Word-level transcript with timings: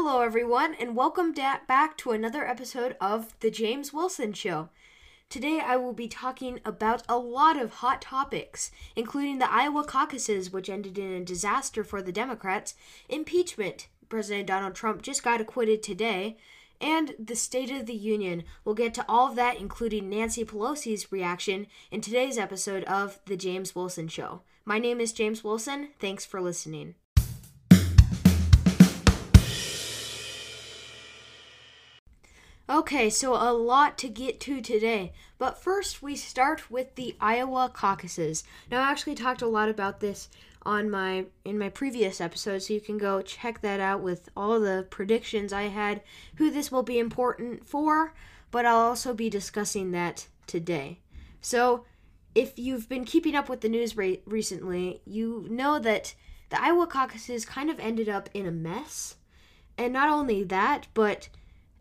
Hello, 0.00 0.20
everyone, 0.20 0.74
and 0.74 0.94
welcome 0.94 1.32
da- 1.32 1.58
back 1.66 1.96
to 1.96 2.12
another 2.12 2.46
episode 2.46 2.96
of 3.00 3.34
The 3.40 3.50
James 3.50 3.92
Wilson 3.92 4.32
Show. 4.32 4.68
Today, 5.28 5.58
I 5.58 5.74
will 5.74 5.92
be 5.92 6.06
talking 6.06 6.60
about 6.64 7.02
a 7.08 7.18
lot 7.18 7.60
of 7.60 7.74
hot 7.74 8.00
topics, 8.00 8.70
including 8.94 9.40
the 9.40 9.52
Iowa 9.52 9.82
caucuses, 9.82 10.52
which 10.52 10.70
ended 10.70 10.98
in 10.98 11.10
a 11.10 11.24
disaster 11.24 11.82
for 11.82 12.00
the 12.00 12.12
Democrats, 12.12 12.76
impeachment, 13.08 13.88
President 14.08 14.46
Donald 14.46 14.76
Trump 14.76 15.02
just 15.02 15.24
got 15.24 15.40
acquitted 15.40 15.82
today, 15.82 16.36
and 16.80 17.16
the 17.18 17.34
State 17.34 17.72
of 17.72 17.86
the 17.86 17.92
Union. 17.92 18.44
We'll 18.64 18.76
get 18.76 18.94
to 18.94 19.04
all 19.08 19.30
of 19.30 19.34
that, 19.34 19.58
including 19.58 20.08
Nancy 20.08 20.44
Pelosi's 20.44 21.10
reaction, 21.10 21.66
in 21.90 22.02
today's 22.02 22.38
episode 22.38 22.84
of 22.84 23.18
The 23.26 23.36
James 23.36 23.74
Wilson 23.74 24.06
Show. 24.06 24.42
My 24.64 24.78
name 24.78 25.00
is 25.00 25.12
James 25.12 25.42
Wilson. 25.42 25.88
Thanks 25.98 26.24
for 26.24 26.40
listening. 26.40 26.94
Okay, 32.70 33.08
so 33.08 33.32
a 33.34 33.52
lot 33.52 33.96
to 33.98 34.10
get 34.10 34.40
to 34.40 34.60
today. 34.60 35.14
But 35.38 35.62
first, 35.62 36.02
we 36.02 36.16
start 36.16 36.70
with 36.70 36.96
the 36.96 37.16
Iowa 37.18 37.70
caucuses. 37.72 38.44
Now, 38.70 38.82
I 38.82 38.90
actually 38.90 39.14
talked 39.14 39.40
a 39.40 39.46
lot 39.46 39.70
about 39.70 40.00
this 40.00 40.28
on 40.64 40.90
my 40.90 41.24
in 41.46 41.58
my 41.58 41.70
previous 41.70 42.20
episode, 42.20 42.58
so 42.58 42.74
you 42.74 42.80
can 42.82 42.98
go 42.98 43.22
check 43.22 43.62
that 43.62 43.80
out 43.80 44.02
with 44.02 44.28
all 44.36 44.60
the 44.60 44.86
predictions 44.90 45.50
I 45.50 45.62
had, 45.62 46.02
who 46.34 46.50
this 46.50 46.70
will 46.70 46.82
be 46.82 46.98
important 46.98 47.66
for, 47.66 48.12
but 48.50 48.66
I'll 48.66 48.76
also 48.76 49.14
be 49.14 49.30
discussing 49.30 49.92
that 49.92 50.26
today. 50.46 50.98
So, 51.40 51.86
if 52.34 52.58
you've 52.58 52.86
been 52.86 53.06
keeping 53.06 53.34
up 53.34 53.48
with 53.48 53.62
the 53.62 53.70
news 53.70 53.96
re- 53.96 54.20
recently, 54.26 55.00
you 55.06 55.46
know 55.48 55.78
that 55.78 56.14
the 56.50 56.62
Iowa 56.62 56.86
caucuses 56.86 57.46
kind 57.46 57.70
of 57.70 57.80
ended 57.80 58.10
up 58.10 58.28
in 58.34 58.46
a 58.46 58.52
mess. 58.52 59.16
And 59.78 59.92
not 59.92 60.10
only 60.10 60.42
that, 60.44 60.88
but 60.92 61.28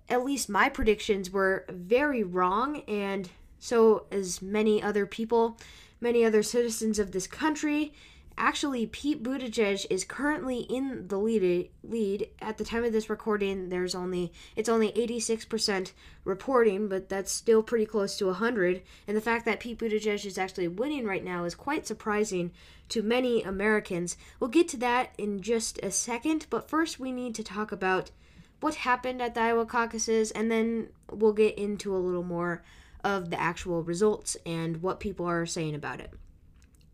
at 0.10 0.26
least 0.26 0.50
my 0.50 0.70
predictions 0.70 1.32
were 1.32 1.66
very 1.70 2.24
wrong, 2.24 2.82
and 2.88 3.30
so 3.60 4.06
as 4.12 4.42
many 4.42 4.82
other 4.82 5.06
people, 5.06 5.58
many 6.00 6.24
other 6.24 6.44
citizens 6.44 7.00
of 7.00 7.12
this 7.12 7.28
country. 7.28 7.94
Actually, 8.40 8.86
Pete 8.86 9.24
Buttigieg 9.24 9.88
is 9.90 10.04
currently 10.04 10.60
in 10.60 11.08
the 11.08 11.18
lead. 11.18 11.70
Lead 11.84 12.30
at 12.40 12.60
the 12.60 12.64
time 12.64 12.84
of 12.84 12.94
this 12.94 13.10
recording. 13.10 13.70
There's 13.70 13.96
only 13.96 14.32
it's 14.56 14.70
only 14.70 14.92
86% 14.92 15.92
reporting, 16.24 16.88
but 16.88 17.10
that's 17.10 17.32
still 17.32 17.64
pretty 17.64 17.88
close 17.88 18.16
to 18.18 18.28
100. 18.28 18.84
And 19.08 19.18
the 19.18 19.22
fact 19.22 19.44
that 19.46 19.60
Pete 19.60 19.80
Buttigieg 19.80 20.24
is 20.24 20.38
actually 20.38 20.68
winning 20.68 21.06
right 21.06 21.24
now 21.24 21.46
is 21.46 21.56
quite 21.56 21.88
surprising 21.88 22.52
to 22.90 23.02
many 23.02 23.42
Americans. 23.42 24.18
We'll 24.40 24.52
get 24.52 24.68
to 24.70 24.78
that 24.78 25.16
in 25.18 25.42
just 25.42 25.80
a 25.82 25.90
second, 25.90 26.46
but 26.52 26.70
first 26.70 27.00
we 27.00 27.12
need 27.12 27.34
to 27.36 27.44
talk 27.44 27.72
about 27.72 28.12
what 28.60 28.76
happened 28.76 29.22
at 29.22 29.36
the 29.36 29.42
Iowa 29.42 29.66
caucuses, 29.66 30.32
and 30.32 30.50
then 30.52 30.90
we'll 31.12 31.34
get 31.34 31.58
into 31.58 31.96
a 31.96 31.98
little 31.98 32.24
more 32.24 32.64
of 33.04 33.30
the 33.30 33.40
actual 33.40 33.84
results 33.84 34.36
and 34.46 34.82
what 34.82 35.00
people 35.00 35.26
are 35.26 35.46
saying 35.46 35.76
about 35.76 36.00
it. 36.00 36.12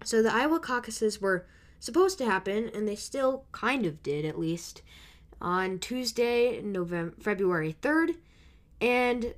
So 0.03 0.22
the 0.22 0.34
Iowa 0.34 0.59
caucuses 0.59 1.22
were 1.22 1.45
supposed 1.80 2.17
to 2.17 2.25
happen, 2.25 2.69
and 2.73 2.88
they 2.88 2.95
still 2.95 3.45
kind 3.52 3.86
of 3.86 4.03
did, 4.03 4.25
at 4.25 4.39
least, 4.39 4.81
on 5.41 5.80
Tuesday, 5.80 6.61
November 6.61 7.16
February 7.19 7.75
third, 7.81 8.16
and 8.81 9.34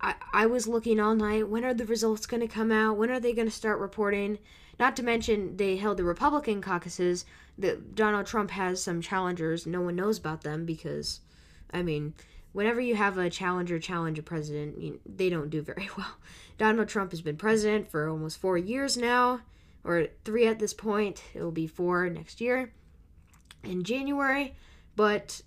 I, 0.00 0.14
I 0.32 0.46
was 0.46 0.66
looking 0.66 0.98
all 0.98 1.14
night. 1.14 1.48
When 1.48 1.64
are 1.64 1.74
the 1.74 1.86
results 1.86 2.26
going 2.26 2.40
to 2.40 2.48
come 2.48 2.72
out? 2.72 2.96
When 2.96 3.10
are 3.10 3.20
they 3.20 3.32
going 3.32 3.46
to 3.46 3.54
start 3.54 3.78
reporting? 3.78 4.38
Not 4.80 4.96
to 4.96 5.02
mention, 5.04 5.56
they 5.56 5.76
held 5.76 5.96
the 5.96 6.04
Republican 6.04 6.60
caucuses. 6.60 7.24
That 7.58 7.94
Donald 7.94 8.26
Trump 8.26 8.50
has 8.52 8.82
some 8.82 9.00
challengers. 9.00 9.66
No 9.66 9.82
one 9.82 9.94
knows 9.94 10.18
about 10.18 10.42
them 10.42 10.64
because 10.64 11.20
I 11.72 11.82
mean, 11.82 12.14
whenever 12.52 12.80
you 12.80 12.94
have 12.96 13.18
a 13.18 13.30
challenger 13.30 13.78
challenge 13.78 14.18
a 14.18 14.22
president, 14.22 14.78
you, 14.78 15.00
they 15.06 15.28
don't 15.28 15.50
do 15.50 15.62
very 15.62 15.88
well. 15.96 16.16
Donald 16.58 16.88
Trump 16.88 17.10
has 17.10 17.22
been 17.22 17.36
president 17.36 17.90
for 17.90 18.08
almost 18.08 18.38
four 18.38 18.56
years 18.58 18.96
now, 18.96 19.40
or 19.84 20.08
three 20.24 20.46
at 20.46 20.58
this 20.58 20.74
point. 20.74 21.22
It 21.34 21.42
will 21.42 21.50
be 21.50 21.66
four 21.66 22.08
next 22.08 22.40
year 22.40 22.72
in 23.64 23.84
January, 23.84 24.54
but 24.96 25.40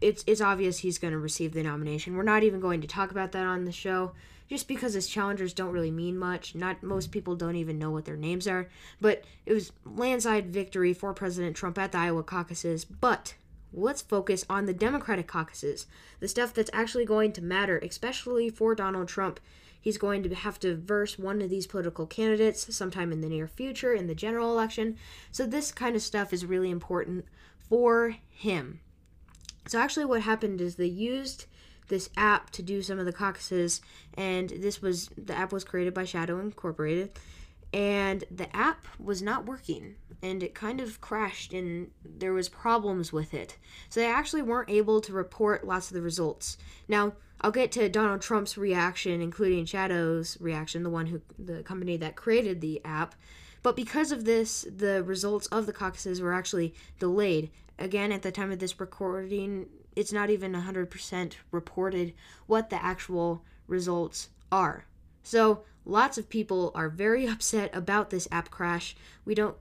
it's 0.00 0.24
it's 0.26 0.40
obvious 0.40 0.78
he's 0.78 0.98
going 0.98 1.12
to 1.12 1.18
receive 1.18 1.52
the 1.52 1.62
nomination. 1.62 2.16
We're 2.16 2.22
not 2.22 2.42
even 2.42 2.60
going 2.60 2.80
to 2.80 2.86
talk 2.86 3.10
about 3.10 3.32
that 3.32 3.46
on 3.46 3.64
the 3.64 3.72
show 3.72 4.12
just 4.48 4.66
because 4.66 4.94
his 4.94 5.08
challengers 5.08 5.52
don't 5.52 5.72
really 5.72 5.90
mean 5.90 6.16
much. 6.16 6.54
Not 6.54 6.82
most 6.82 7.10
people 7.10 7.36
don't 7.36 7.56
even 7.56 7.78
know 7.78 7.90
what 7.90 8.04
their 8.04 8.16
names 8.16 8.48
are, 8.48 8.68
but 9.00 9.24
it 9.44 9.52
was 9.52 9.72
landslide 9.84 10.52
victory 10.52 10.94
for 10.94 11.12
President 11.12 11.54
Trump 11.54 11.78
at 11.78 11.92
the 11.92 11.98
Iowa 11.98 12.22
caucuses, 12.22 12.84
but 12.84 13.34
let's 13.72 14.02
focus 14.02 14.44
on 14.48 14.66
the 14.66 14.72
Democratic 14.72 15.26
caucuses, 15.26 15.86
the 16.20 16.28
stuff 16.28 16.54
that's 16.54 16.70
actually 16.72 17.04
going 17.04 17.32
to 17.32 17.42
matter, 17.42 17.78
especially 17.78 18.50
for 18.50 18.74
Donald 18.74 19.08
Trump. 19.08 19.40
He's 19.80 19.98
going 19.98 20.22
to 20.24 20.34
have 20.34 20.58
to 20.60 20.76
verse 20.76 21.18
one 21.18 21.40
of 21.40 21.50
these 21.50 21.66
political 21.66 22.06
candidates 22.06 22.74
sometime 22.74 23.12
in 23.12 23.20
the 23.20 23.28
near 23.28 23.46
future 23.46 23.94
in 23.94 24.06
the 24.06 24.14
general 24.14 24.50
election. 24.50 24.96
So, 25.30 25.46
this 25.46 25.70
kind 25.70 25.94
of 25.94 26.02
stuff 26.02 26.32
is 26.32 26.44
really 26.44 26.70
important 26.70 27.24
for 27.68 28.16
him. 28.28 28.80
So, 29.66 29.78
actually, 29.78 30.06
what 30.06 30.22
happened 30.22 30.60
is 30.60 30.74
they 30.74 30.86
used 30.86 31.46
this 31.86 32.10
app 32.16 32.50
to 32.50 32.62
do 32.62 32.82
some 32.82 32.98
of 32.98 33.06
the 33.06 33.12
caucuses, 33.12 33.80
and 34.14 34.50
this 34.50 34.82
was 34.82 35.08
the 35.16 35.34
app 35.34 35.52
was 35.52 35.64
created 35.64 35.94
by 35.94 36.04
Shadow 36.04 36.40
Incorporated 36.40 37.10
and 37.72 38.24
the 38.30 38.54
app 38.56 38.86
was 38.98 39.20
not 39.20 39.46
working 39.46 39.96
and 40.22 40.42
it 40.42 40.54
kind 40.54 40.80
of 40.80 41.00
crashed 41.00 41.52
and 41.52 41.90
there 42.04 42.32
was 42.32 42.48
problems 42.48 43.12
with 43.12 43.34
it. 43.34 43.56
So 43.88 44.00
they 44.00 44.06
actually 44.06 44.42
weren't 44.42 44.70
able 44.70 45.00
to 45.02 45.12
report 45.12 45.66
lots 45.66 45.88
of 45.88 45.94
the 45.94 46.02
results. 46.02 46.58
Now 46.88 47.14
i'll 47.40 47.52
get 47.52 47.70
to 47.70 47.88
donald 47.88 48.20
trump's 48.20 48.58
reaction 48.58 49.20
including 49.20 49.64
shadow's 49.64 50.36
reaction 50.40 50.82
the 50.82 50.90
one 50.90 51.06
who 51.06 51.20
the 51.38 51.62
company 51.62 51.96
that 51.96 52.16
created 52.16 52.60
the 52.60 52.84
app. 52.84 53.14
But 53.62 53.76
because 53.76 54.12
of 54.12 54.24
this 54.24 54.66
the 54.74 55.04
results 55.04 55.46
of 55.48 55.66
the 55.66 55.72
caucuses 55.72 56.20
were 56.20 56.32
actually 56.32 56.74
delayed. 56.98 57.50
Again 57.78 58.12
at 58.12 58.22
the 58.22 58.32
time 58.32 58.50
of 58.50 58.58
this 58.58 58.80
recording 58.80 59.66
it's 59.94 60.12
not 60.12 60.30
even 60.30 60.52
100% 60.52 61.32
reported 61.50 62.14
what 62.46 62.70
the 62.70 62.82
actual 62.82 63.42
results 63.66 64.28
are. 64.52 64.84
So 65.24 65.64
lots 65.84 66.18
of 66.18 66.28
people 66.28 66.70
are 66.74 66.88
very 66.88 67.26
upset 67.34 67.74
about 67.74 68.10
this 68.10 68.28
app 68.30 68.50
crash. 68.50 68.96
We 69.24 69.34
don't 69.34 69.56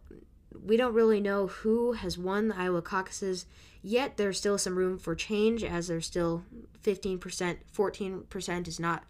we 0.66 0.78
don't 0.78 0.94
really 0.94 1.22
know 1.22 1.48
who 1.48 1.94
has 1.94 2.18
won 2.18 2.48
the 2.48 2.58
Iowa 2.58 2.82
caucuses 2.82 3.46
yet. 3.82 4.18
There's 4.18 4.38
still 4.38 4.58
some 4.58 4.78
room 4.78 4.98
for 4.98 5.16
change 5.16 5.64
as 5.64 5.88
there's 5.88 6.06
still 6.06 6.44
15%, 6.84 7.58
14% 7.76 8.68
is 8.68 8.80
not 8.80 9.04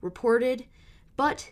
reported. 0.00 0.64
But 1.16 1.50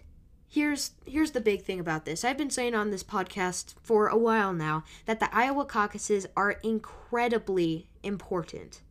here's 0.48 0.92
here's 1.06 1.30
the 1.30 1.40
big 1.40 1.62
thing 1.62 1.80
about 1.80 2.04
this. 2.04 2.24
I've 2.24 2.36
been 2.38 2.50
saying 2.50 2.74
on 2.74 2.90
this 2.90 3.02
podcast 3.04 3.74
for 3.82 4.08
a 4.08 4.16
while 4.16 4.52
now 4.52 4.84
that 5.06 5.20
the 5.20 5.34
Iowa 5.34 5.64
caucuses 5.64 6.26
are 6.36 6.52
incredibly 6.62 7.88
important. 8.02 8.82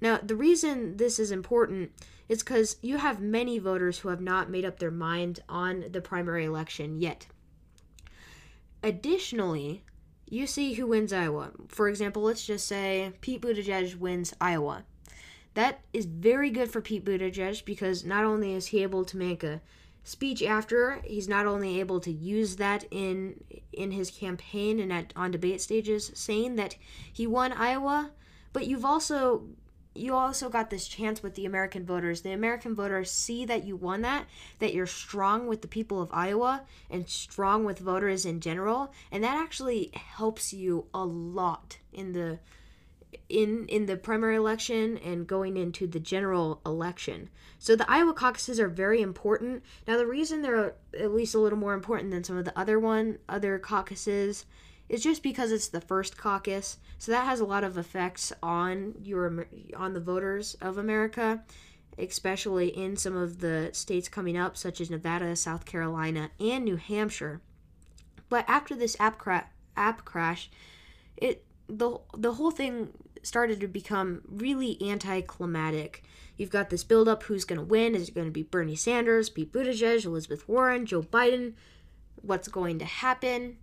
Now, 0.00 0.18
the 0.22 0.36
reason 0.36 0.96
this 0.96 1.18
is 1.18 1.30
important 1.30 1.92
is 2.28 2.42
because 2.42 2.76
you 2.82 2.98
have 2.98 3.20
many 3.20 3.58
voters 3.58 3.98
who 3.98 4.08
have 4.08 4.20
not 4.20 4.50
made 4.50 4.64
up 4.64 4.78
their 4.78 4.90
mind 4.90 5.40
on 5.48 5.84
the 5.90 6.00
primary 6.00 6.44
election 6.44 6.98
yet. 7.00 7.26
Additionally, 8.82 9.84
you 10.34 10.46
see 10.46 10.74
who 10.74 10.86
wins 10.86 11.12
Iowa. 11.12 11.52
For 11.68 11.88
example, 11.88 12.22
let's 12.22 12.46
just 12.46 12.66
say 12.66 13.12
Pete 13.20 13.40
Buttigieg 13.40 13.96
wins 13.96 14.34
Iowa. 14.40 14.84
That 15.54 15.80
is 15.92 16.06
very 16.06 16.50
good 16.50 16.70
for 16.70 16.80
Pete 16.80 17.04
Buttigieg 17.04 17.64
because 17.64 18.04
not 18.04 18.24
only 18.24 18.52
is 18.52 18.66
he 18.66 18.82
able 18.82 19.04
to 19.04 19.16
make 19.16 19.44
a 19.44 19.60
speech 20.02 20.42
after, 20.42 21.00
he's 21.04 21.28
not 21.28 21.46
only 21.46 21.80
able 21.80 22.00
to 22.00 22.10
use 22.10 22.56
that 22.56 22.84
in 22.90 23.42
in 23.72 23.92
his 23.92 24.10
campaign 24.10 24.78
and 24.80 24.92
at 24.92 25.12
on 25.16 25.30
debate 25.30 25.60
stages 25.60 26.10
saying 26.14 26.56
that 26.56 26.76
he 27.12 27.26
won 27.26 27.52
Iowa, 27.52 28.10
but 28.52 28.66
you've 28.66 28.84
also 28.84 29.44
you 29.94 30.14
also 30.14 30.48
got 30.48 30.70
this 30.70 30.88
chance 30.88 31.22
with 31.22 31.34
the 31.34 31.46
American 31.46 31.86
voters. 31.86 32.22
The 32.22 32.32
American 32.32 32.74
voters 32.74 33.10
see 33.10 33.44
that 33.44 33.64
you 33.64 33.76
won 33.76 34.02
that, 34.02 34.26
that 34.58 34.74
you're 34.74 34.86
strong 34.86 35.46
with 35.46 35.62
the 35.62 35.68
people 35.68 36.02
of 36.02 36.10
Iowa 36.12 36.62
and 36.90 37.08
strong 37.08 37.64
with 37.64 37.78
voters 37.78 38.26
in 38.26 38.40
general, 38.40 38.92
and 39.12 39.22
that 39.22 39.36
actually 39.36 39.90
helps 39.94 40.52
you 40.52 40.86
a 40.92 41.04
lot 41.04 41.78
in 41.92 42.12
the 42.12 42.38
in 43.28 43.66
in 43.68 43.86
the 43.86 43.96
primary 43.96 44.36
election 44.36 44.98
and 44.98 45.26
going 45.26 45.56
into 45.56 45.86
the 45.86 46.00
general 46.00 46.60
election. 46.66 47.30
So 47.58 47.76
the 47.76 47.90
Iowa 47.90 48.12
caucuses 48.12 48.58
are 48.60 48.68
very 48.68 49.00
important. 49.00 49.62
Now 49.86 49.96
the 49.96 50.06
reason 50.06 50.42
they're 50.42 50.74
at 50.98 51.14
least 51.14 51.34
a 51.34 51.38
little 51.38 51.58
more 51.58 51.74
important 51.74 52.10
than 52.10 52.24
some 52.24 52.36
of 52.36 52.44
the 52.44 52.58
other 52.58 52.78
one 52.78 53.18
other 53.28 53.58
caucuses 53.58 54.44
is 54.88 55.02
just 55.02 55.22
because 55.22 55.50
it's 55.50 55.68
the 55.68 55.80
first 55.80 56.16
caucus. 56.16 56.78
So 56.98 57.12
that 57.12 57.26
has 57.26 57.40
a 57.40 57.44
lot 57.44 57.64
of 57.64 57.78
effects 57.78 58.32
on 58.42 58.94
your 59.02 59.46
on 59.76 59.94
the 59.94 60.00
voters 60.00 60.54
of 60.60 60.78
America, 60.78 61.42
especially 61.98 62.68
in 62.68 62.96
some 62.96 63.16
of 63.16 63.40
the 63.40 63.70
states 63.72 64.08
coming 64.08 64.36
up 64.36 64.56
such 64.56 64.80
as 64.80 64.90
Nevada, 64.90 65.34
South 65.36 65.64
Carolina, 65.64 66.30
and 66.38 66.64
New 66.64 66.76
Hampshire. 66.76 67.40
But 68.28 68.44
after 68.48 68.74
this 68.74 68.96
app 69.00 69.18
cra- 69.18 69.48
app 69.76 70.04
crash, 70.04 70.50
it 71.16 71.44
the 71.68 71.98
the 72.16 72.34
whole 72.34 72.50
thing 72.50 72.92
started 73.22 73.60
to 73.60 73.68
become 73.68 74.20
really 74.26 74.76
anticlimactic. 74.82 76.04
You've 76.36 76.50
got 76.50 76.68
this 76.68 76.84
buildup 76.84 77.22
who's 77.22 77.44
going 77.44 77.60
to 77.60 77.64
win? 77.64 77.94
Is 77.94 78.08
it 78.08 78.14
going 78.14 78.26
to 78.26 78.32
be 78.32 78.42
Bernie 78.42 78.76
Sanders, 78.76 79.30
Pete 79.30 79.52
Buttigieg, 79.52 80.04
Elizabeth 80.04 80.48
Warren, 80.48 80.84
Joe 80.84 81.02
Biden? 81.02 81.54
What's 82.20 82.48
going 82.48 82.78
to 82.80 82.84
happen? 82.84 83.58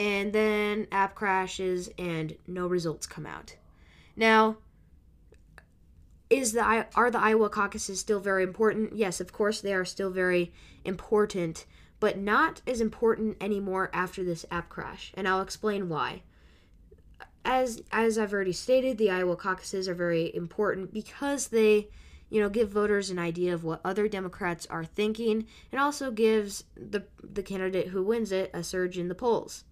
And 0.00 0.32
then 0.32 0.86
app 0.90 1.14
crashes 1.14 1.90
and 1.98 2.34
no 2.46 2.66
results 2.66 3.06
come 3.06 3.26
out. 3.26 3.56
Now, 4.16 4.56
is 6.30 6.52
the 6.52 6.86
are 6.94 7.10
the 7.10 7.20
Iowa 7.20 7.50
caucuses 7.50 8.00
still 8.00 8.18
very 8.18 8.42
important? 8.42 8.96
Yes, 8.96 9.20
of 9.20 9.30
course 9.30 9.60
they 9.60 9.74
are 9.74 9.84
still 9.84 10.08
very 10.08 10.54
important, 10.86 11.66
but 12.00 12.16
not 12.16 12.62
as 12.66 12.80
important 12.80 13.36
anymore 13.42 13.90
after 13.92 14.24
this 14.24 14.46
app 14.50 14.70
crash, 14.70 15.12
and 15.18 15.28
I'll 15.28 15.42
explain 15.42 15.90
why. 15.90 16.22
As 17.44 17.82
as 17.92 18.16
I've 18.16 18.32
already 18.32 18.52
stated, 18.52 18.96
the 18.96 19.10
Iowa 19.10 19.36
caucuses 19.36 19.86
are 19.86 19.94
very 19.94 20.34
important 20.34 20.94
because 20.94 21.48
they, 21.48 21.90
you 22.30 22.40
know, 22.40 22.48
give 22.48 22.70
voters 22.70 23.10
an 23.10 23.18
idea 23.18 23.52
of 23.52 23.64
what 23.64 23.82
other 23.84 24.08
Democrats 24.08 24.66
are 24.70 24.84
thinking 24.86 25.46
and 25.70 25.78
also 25.78 26.10
gives 26.10 26.64
the 26.74 27.04
the 27.22 27.42
candidate 27.42 27.88
who 27.88 28.02
wins 28.02 28.32
it 28.32 28.50
a 28.54 28.64
surge 28.64 28.96
in 28.96 29.08
the 29.08 29.14
polls. 29.14 29.64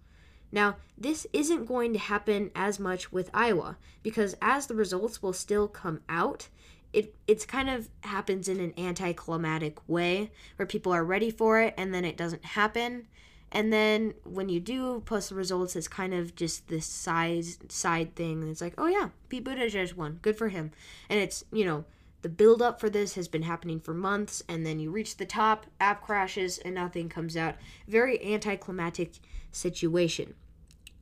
Now, 0.51 0.77
this 0.97 1.27
isn't 1.31 1.65
going 1.65 1.93
to 1.93 1.99
happen 1.99 2.51
as 2.55 2.79
much 2.79 3.11
with 3.11 3.29
Iowa 3.33 3.77
because 4.03 4.35
as 4.41 4.67
the 4.67 4.75
results 4.75 5.21
will 5.21 5.33
still 5.33 5.67
come 5.67 6.01
out, 6.09 6.49
it 6.91 7.15
it's 7.27 7.45
kind 7.45 7.69
of 7.69 7.89
happens 8.01 8.47
in 8.47 8.59
an 8.59 8.73
anticlimactic 8.77 9.87
way 9.87 10.31
where 10.55 10.65
people 10.65 10.91
are 10.91 11.05
ready 11.05 11.29
for 11.29 11.61
it 11.61 11.75
and 11.77 11.93
then 11.93 12.03
it 12.03 12.17
doesn't 12.17 12.43
happen. 12.43 13.07
And 13.51 13.73
then 13.73 14.13
when 14.23 14.49
you 14.49 14.59
do 14.59 15.01
post 15.01 15.29
the 15.29 15.35
results, 15.35 15.75
it's 15.75 15.87
kind 15.87 16.13
of 16.13 16.35
just 16.35 16.67
this 16.67 16.85
size 16.85 17.57
side 17.67 18.15
thing. 18.15 18.47
It's 18.47 18.61
like, 18.61 18.75
oh 18.77 18.87
yeah, 18.87 19.09
Pete 19.27 19.43
Buttigieg 19.43 19.95
won, 19.95 20.19
good 20.21 20.37
for 20.37 20.49
him. 20.49 20.71
And 21.09 21.19
it's 21.19 21.43
you 21.51 21.65
know 21.65 21.85
the 22.21 22.29
build 22.29 22.61
up 22.61 22.79
for 22.79 22.89
this 22.89 23.15
has 23.15 23.27
been 23.27 23.43
happening 23.43 23.79
for 23.79 23.93
months, 23.93 24.43
and 24.49 24.65
then 24.65 24.79
you 24.79 24.91
reach 24.91 25.17
the 25.17 25.25
top, 25.25 25.65
app 25.79 26.01
crashes, 26.01 26.57
and 26.57 26.75
nothing 26.75 27.07
comes 27.07 27.37
out. 27.37 27.55
Very 27.87 28.21
anticlimactic 28.33 29.13
situation. 29.51 30.35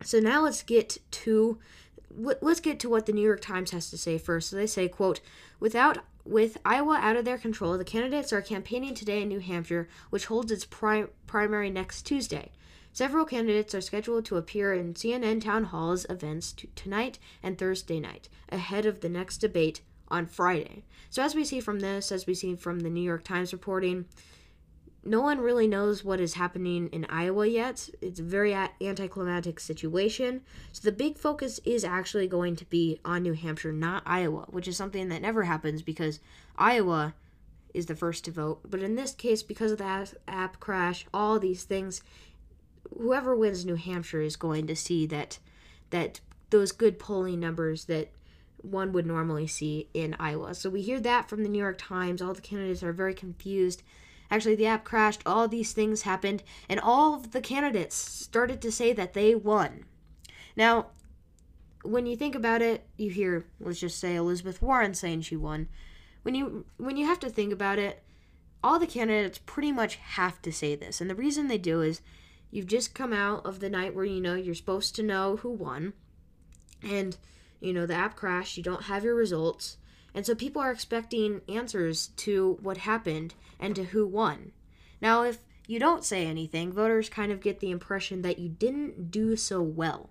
So 0.04 0.20
now 0.20 0.42
let's 0.42 0.64
get 0.64 0.98
to 1.12 1.58
let's 2.16 2.60
get 2.60 2.80
to 2.80 2.90
what 2.90 3.06
the 3.06 3.14
New 3.14 3.22
York 3.22 3.42
Times 3.42 3.72
has 3.72 3.90
to 3.90 3.98
say 3.98 4.18
first. 4.18 4.50
So 4.50 4.56
they 4.56 4.68
say, 4.68 4.88
quote, 4.88 5.20
without 5.60 6.00
with 6.26 6.58
Iowa 6.66 6.98
out 7.02 7.16
of 7.16 7.26
their 7.26 7.38
control, 7.38 7.78
the 7.78 7.86
candidates 7.86 8.34
are 8.34 8.42
campaigning 8.42 8.94
today 8.94 9.22
in 9.22 9.30
New 9.30 9.40
Hampshire, 9.40 9.88
which 10.10 10.26
holds 10.26 10.52
its 10.52 10.66
pri- 10.66 11.08
primary 11.26 11.70
next 11.70 12.04
Tuesday. 12.04 12.52
Several 12.92 13.26
candidates 13.26 13.76
are 13.76 13.82
scheduled 13.82 14.26
to 14.26 14.38
appear 14.38 14.74
in 14.74 14.94
CNN 14.94 15.42
town 15.42 15.66
halls 15.66 16.06
events 16.10 16.52
t- 16.54 16.70
tonight 16.76 17.20
and 17.44 17.58
Thursday 17.58 18.00
night, 18.00 18.28
ahead 18.50 18.86
of 18.86 19.02
the 19.02 19.10
next 19.10 19.38
debate 19.38 19.82
on 20.10 20.26
Friday. 20.26 20.84
So, 21.10 21.22
as 21.22 21.36
we 21.36 21.46
see 21.46 21.60
from 21.60 21.80
this, 21.80 22.12
as 22.12 22.26
we 22.26 22.34
see 22.34 22.56
from 22.56 22.80
the 22.80 22.90
New 22.90 23.02
York 23.02 23.24
Times 23.24 23.54
reporting, 23.54 24.06
no 25.08 25.22
one 25.22 25.40
really 25.40 25.68
knows 25.68 26.04
what 26.04 26.20
is 26.20 26.34
happening 26.34 26.90
in 26.90 27.06
Iowa 27.06 27.48
yet. 27.48 27.90
It's 28.02 28.20
a 28.20 28.24
very 28.24 28.54
anticlimactic 28.54 29.60
situation. 29.60 30.42
So 30.74 30.82
the 30.84 30.92
big 30.92 31.18
focus 31.18 31.60
is 31.64 31.86
actually 31.86 32.28
going 32.28 32.58
to 32.58 32.66
be 32.66 33.00
on 33.06 33.24
New 33.24 33.34
Hampshire, 33.34 33.72
not 33.72 34.04
Iowa, 34.06 34.46
which 34.50 34.68
is 34.68 34.76
something 34.76 35.08
that 35.10 35.22
never 35.22 35.44
happens 35.44 35.82
because 35.82 36.20
Iowa 36.58 37.14
is 37.74 37.86
the 37.86 37.96
first 37.96 38.26
to 38.26 38.32
vote. 38.32 38.60
But 38.70 38.82
in 38.82 38.96
this 38.96 39.14
case, 39.14 39.44
because 39.44 39.72
of 39.72 39.78
the 39.78 40.14
app 40.28 40.60
crash, 40.60 41.06
all 41.14 41.40
these 41.40 41.64
things, 41.64 42.02
whoever 42.98 43.36
wins 43.36 43.66
New 43.66 43.76
Hampshire 43.76 44.22
is 44.22 44.36
going 44.36 44.68
to 44.68 44.76
see 44.76 45.06
that 45.08 45.40
that 45.90 46.20
those 46.50 46.74
good 46.74 47.00
polling 47.00 47.40
numbers 47.40 47.86
that 47.86 48.10
one 48.62 48.92
would 48.92 49.06
normally 49.06 49.48
see 49.48 49.88
in 49.94 50.16
Iowa. 50.20 50.54
So 50.54 50.70
we 50.70 50.82
hear 50.82 51.00
that 51.00 51.30
from 51.30 51.44
the 51.44 51.50
New 51.50 51.60
York 51.60 51.78
Times. 51.78 52.22
All 52.22 52.34
the 52.34 52.42
candidates 52.42 52.84
are 52.84 52.92
very 52.92 53.14
confused 53.14 53.84
Actually, 54.30 54.56
the 54.56 54.66
app 54.66 54.84
crashed, 54.84 55.22
all 55.26 55.48
these 55.48 55.72
things 55.72 56.02
happened, 56.02 56.44
and 56.68 56.80
all 56.80 57.14
of 57.14 57.32
the 57.32 57.42
candidates 57.42 57.96
started 57.96 58.62
to 58.62 58.72
say 58.72 58.92
that 58.94 59.14
they 59.14 59.34
won. 59.34 59.86
Now, 60.56 60.88
when 61.84 62.06
you 62.06 62.18
think 62.18 62.36
about 62.36 62.62
it, 62.62 62.86
you 62.98 63.10
hear, 63.10 63.46
let's 63.60 63.80
just 63.80 64.00
say 64.00 64.16
Elizabeth 64.16 64.62
Warren 64.62 64.94
saying 64.94 65.22
she 65.22 65.36
won. 65.36 65.68
When 66.24 66.36
you 66.36 66.66
when 66.78 66.98
you 66.98 67.06
have 67.06 67.20
to 67.22 67.30
think 67.30 67.54
about 67.54 67.80
it, 67.80 68.04
all 68.64 68.80
the 68.80 68.88
candidates 68.88 69.40
pretty 69.46 69.72
much 69.72 69.96
have 69.96 70.42
to 70.42 70.52
say 70.52 70.76
this. 70.76 71.00
And 71.00 71.10
the 71.10 71.16
reason 71.16 71.48
they 71.48 71.58
do 71.58 71.82
is 71.82 72.02
you've 72.52 72.68
just 72.68 72.94
come 72.94 73.14
out 73.14 73.46
of 73.46 73.60
the 73.60 73.70
night 73.70 73.96
where 73.96 74.04
you 74.04 74.20
know 74.20 74.36
you're 74.36 74.56
supposed 74.56 74.96
to 74.96 75.04
know 75.04 75.38
who 75.38 75.50
won. 75.50 75.94
And 76.84 77.16
you 77.62 77.72
know 77.72 77.86
the 77.86 77.94
app 77.94 78.16
crashed, 78.16 78.58
you 78.58 78.64
don't 78.64 78.84
have 78.84 79.04
your 79.04 79.16
results. 79.16 79.78
And 80.14 80.26
so 80.26 80.36
people 80.36 80.62
are 80.62 80.72
expecting 80.72 81.42
answers 81.48 82.08
to 82.18 82.58
what 82.62 82.78
happened 82.78 83.36
and 83.60 83.76
to 83.76 83.86
who 83.86 84.08
won. 84.08 84.52
Now, 85.02 85.24
if 85.24 85.40
you 85.68 85.80
don't 85.80 86.06
say 86.06 86.26
anything, 86.26 86.72
voters 86.72 87.10
kind 87.10 87.32
of 87.32 87.42
get 87.42 87.60
the 87.60 87.72
impression 87.72 88.22
that 88.22 88.40
you 88.40 88.50
didn't 88.50 89.12
do 89.12 89.36
so 89.36 89.62
well. 89.62 90.10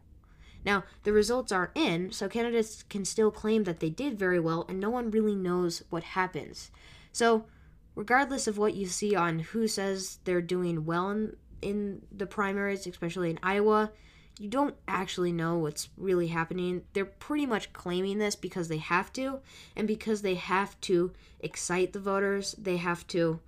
Now, 0.64 0.84
the 1.04 1.12
results 1.12 1.52
are 1.52 1.70
in, 1.74 2.10
so 2.10 2.28
candidates 2.28 2.82
can 2.82 3.04
still 3.04 3.30
claim 3.30 3.64
that 3.64 3.80
they 3.80 3.88
did 3.88 4.18
very 4.18 4.40
well, 4.40 4.66
and 4.68 4.80
no 4.80 4.90
one 4.90 5.10
really 5.10 5.36
knows 5.36 5.84
what 5.90 6.02
happens. 6.02 6.70
So, 7.12 7.46
regardless 7.94 8.46
of 8.46 8.58
what 8.58 8.74
you 8.74 8.86
see 8.86 9.14
on 9.14 9.38
who 9.38 9.68
says 9.68 10.18
they're 10.24 10.42
doing 10.42 10.84
well 10.84 11.10
in, 11.10 11.36
in 11.62 12.02
the 12.10 12.26
primaries, 12.26 12.86
especially 12.86 13.30
in 13.30 13.38
Iowa, 13.42 13.92
you 14.38 14.48
don't 14.48 14.74
actually 14.86 15.32
know 15.32 15.56
what's 15.56 15.88
really 15.96 16.28
happening. 16.28 16.82
They're 16.92 17.06
pretty 17.06 17.46
much 17.46 17.72
claiming 17.72 18.18
this 18.18 18.36
because 18.36 18.68
they 18.68 18.76
have 18.78 19.12
to, 19.14 19.40
and 19.74 19.88
because 19.88 20.22
they 20.22 20.34
have 20.34 20.78
to 20.82 21.12
excite 21.40 21.92
the 21.92 22.00
voters, 22.00 22.54
they 22.58 22.76
have 22.76 23.06
to, 23.08 23.40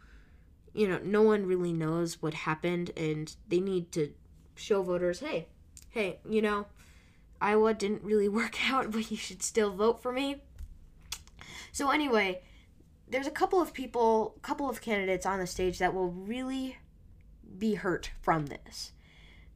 you 0.72 0.88
know, 0.88 0.98
no 1.02 1.22
one 1.22 1.46
really 1.46 1.72
knows 1.72 2.22
what 2.22 2.32
happened, 2.32 2.90
and 2.96 3.34
they 3.48 3.60
need 3.60 3.92
to 3.92 4.12
show 4.54 4.82
voters, 4.82 5.20
hey, 5.20 5.48
hey, 5.90 6.20
you 6.28 6.40
know, 6.40 6.66
Iowa 7.40 7.74
didn't 7.74 8.02
really 8.02 8.28
work 8.40 8.70
out, 8.70 8.90
but 8.90 9.10
you 9.10 9.16
should 9.16 9.42
still 9.42 9.70
vote 9.70 10.02
for 10.02 10.12
me. 10.12 10.42
So, 11.70 11.90
anyway, 11.90 12.40
there's 13.06 13.26
a 13.26 13.32
couple 13.32 13.60
of 13.60 13.74
people, 13.74 14.36
couple 14.40 14.70
of 14.70 14.80
candidates 14.80 15.26
on 15.26 15.38
the 15.38 15.46
stage 15.46 15.78
that 15.78 15.92
will 15.92 16.10
really 16.10 16.78
be 17.58 17.74
hurt 17.74 18.10
from 18.22 18.46
this. 18.46 18.92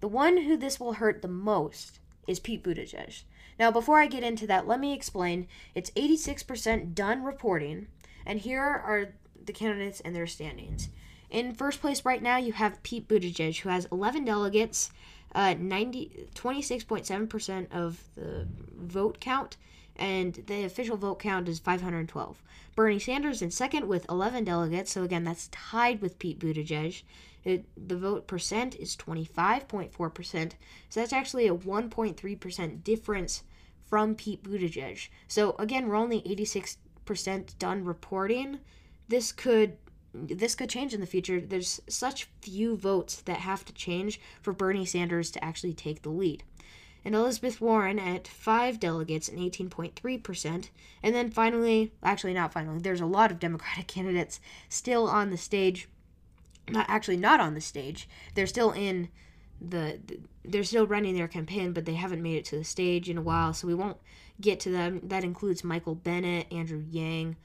The 0.03 0.09
one 0.09 0.37
who 0.39 0.57
this 0.57 0.81
will 0.81 0.95
hurt 0.95 1.23
the 1.23 1.29
most 1.29 2.01
is 2.27 2.41
Pete 2.41 2.65
Buttigieg. 2.65 3.23
Now, 3.57 3.71
before 3.71 4.01
I 4.01 4.09
get 4.09 4.25
into 4.25 4.49
that, 4.49 4.67
let 4.67 4.81
me 4.81 4.93
explain. 4.93 5.47
It's 5.77 5.93
86% 5.93 6.93
done 6.93 7.23
reporting, 7.23 7.87
and 8.27 8.41
here 8.41 8.65
are 8.65 9.15
the 9.45 9.53
candidates 9.53 10.01
and 10.01 10.15
their 10.15 10.27
standings. 10.27 10.89
In 11.31 11.55
first 11.55 11.81
place 11.81 12.05
right 12.05 12.21
now, 12.21 12.37
you 12.37 12.53
have 12.53 12.83
Pete 12.83 13.07
Buttigieg, 13.07 13.61
who 13.61 13.69
has 13.69 13.87
11 13.93 14.25
delegates, 14.25 14.91
uh, 15.37 15.55
90, 15.57 16.27
26.7% 16.35 17.71
of 17.71 18.03
the 18.17 18.49
vote 18.77 19.21
count, 19.21 19.57
and 19.95 20.35
the 20.49 20.65
official 20.65 20.97
vote 20.97 21.21
count 21.21 21.49
is 21.49 21.61
512. 21.61 22.43
Bernie 22.75 22.99
Sanders 22.99 23.41
in 23.41 23.53
second 23.53 23.87
with 23.87 24.05
11 24.09 24.43
delegates, 24.43 24.91
so 24.91 25.05
again, 25.05 25.23
that's 25.23 25.47
tied 25.53 26.01
with 26.01 26.19
Pete 26.19 26.41
Buttigieg. 26.41 27.03
It, 27.45 27.65
the 27.77 27.97
vote 27.97 28.27
percent 28.27 28.75
is 28.77 28.97
25.4%. 28.97 30.53
So 30.89 31.01
that's 31.01 31.13
actually 31.13 31.49
a 31.49 31.55
1.3% 31.55 32.85
difference 32.85 33.43
from 33.85 34.15
Pete 34.15 34.43
Buttigieg. 34.43 35.09
So 35.29 35.55
again, 35.59 35.89
we're 35.89 35.97
only 35.97 36.23
86% 36.23 37.59
done 37.59 37.85
reporting. 37.85 38.61
This 39.09 39.33
could 39.33 39.77
this 40.15 40.55
could 40.55 40.69
change 40.69 40.93
in 40.93 41.01
the 41.01 41.07
future. 41.07 41.41
There's 41.41 41.81
such 41.89 42.29
few 42.43 42.77
votes 42.77 43.23
that 43.23 43.39
have 43.39 43.65
to 43.65 43.73
change 43.73 44.21
for 44.43 44.53
Bernie 44.53 44.85
Sanders 44.85 45.31
to 45.31 45.43
actually 45.43 45.73
take 45.73 46.03
the 46.03 46.11
lead. 46.11 46.45
And 47.05 47.15
Elizabeth 47.15 47.61
Warren 47.61 47.99
at 47.99 48.29
five 48.29 48.79
delegates 48.79 49.29
and 49.29 49.39
18.3%. 49.39 50.69
And 51.03 51.15
then 51.15 51.31
finally, 51.31 51.93
actually, 52.03 52.35
not 52.35 52.53
finally, 52.53 52.79
there's 52.79 53.01
a 53.01 53.07
lot 53.07 53.31
of 53.31 53.41
Democratic 53.41 53.87
candidates 53.89 54.41
still 54.69 55.09
on 55.09 55.31
the 55.31 55.39
stage 55.39 55.89
not 56.69 56.87
actually 56.89 57.17
not 57.17 57.41
on 57.41 57.55
the 57.55 57.61
stage. 57.61 58.09
They're 58.35 58.47
still 58.47 58.73
in 58.73 59.09
the, 59.61 60.01
they're 60.45 60.65
still 60.65 60.87
running 60.87 61.15
their 61.15 61.29
campaign, 61.29 61.73
but 61.73 61.85
they 61.85 61.95
haven't 61.95 62.23
made 62.23 62.37
it 62.37 62.45
to 62.47 62.57
the 62.57 62.65
stage 62.65 63.09
in 63.09 63.19
a 63.19 63.23
while, 63.23 63.53
so 63.53 63.67
we 63.67 63.75
won't 63.75 63.99
get 64.41 64.61
to 64.61 64.71
them. 64.71 65.01
That 65.05 65.25
includes 65.25 65.65
Michael 65.65 65.95
Bennet, 65.95 66.53
Andrew 66.53 66.85
Yang, 66.91 67.37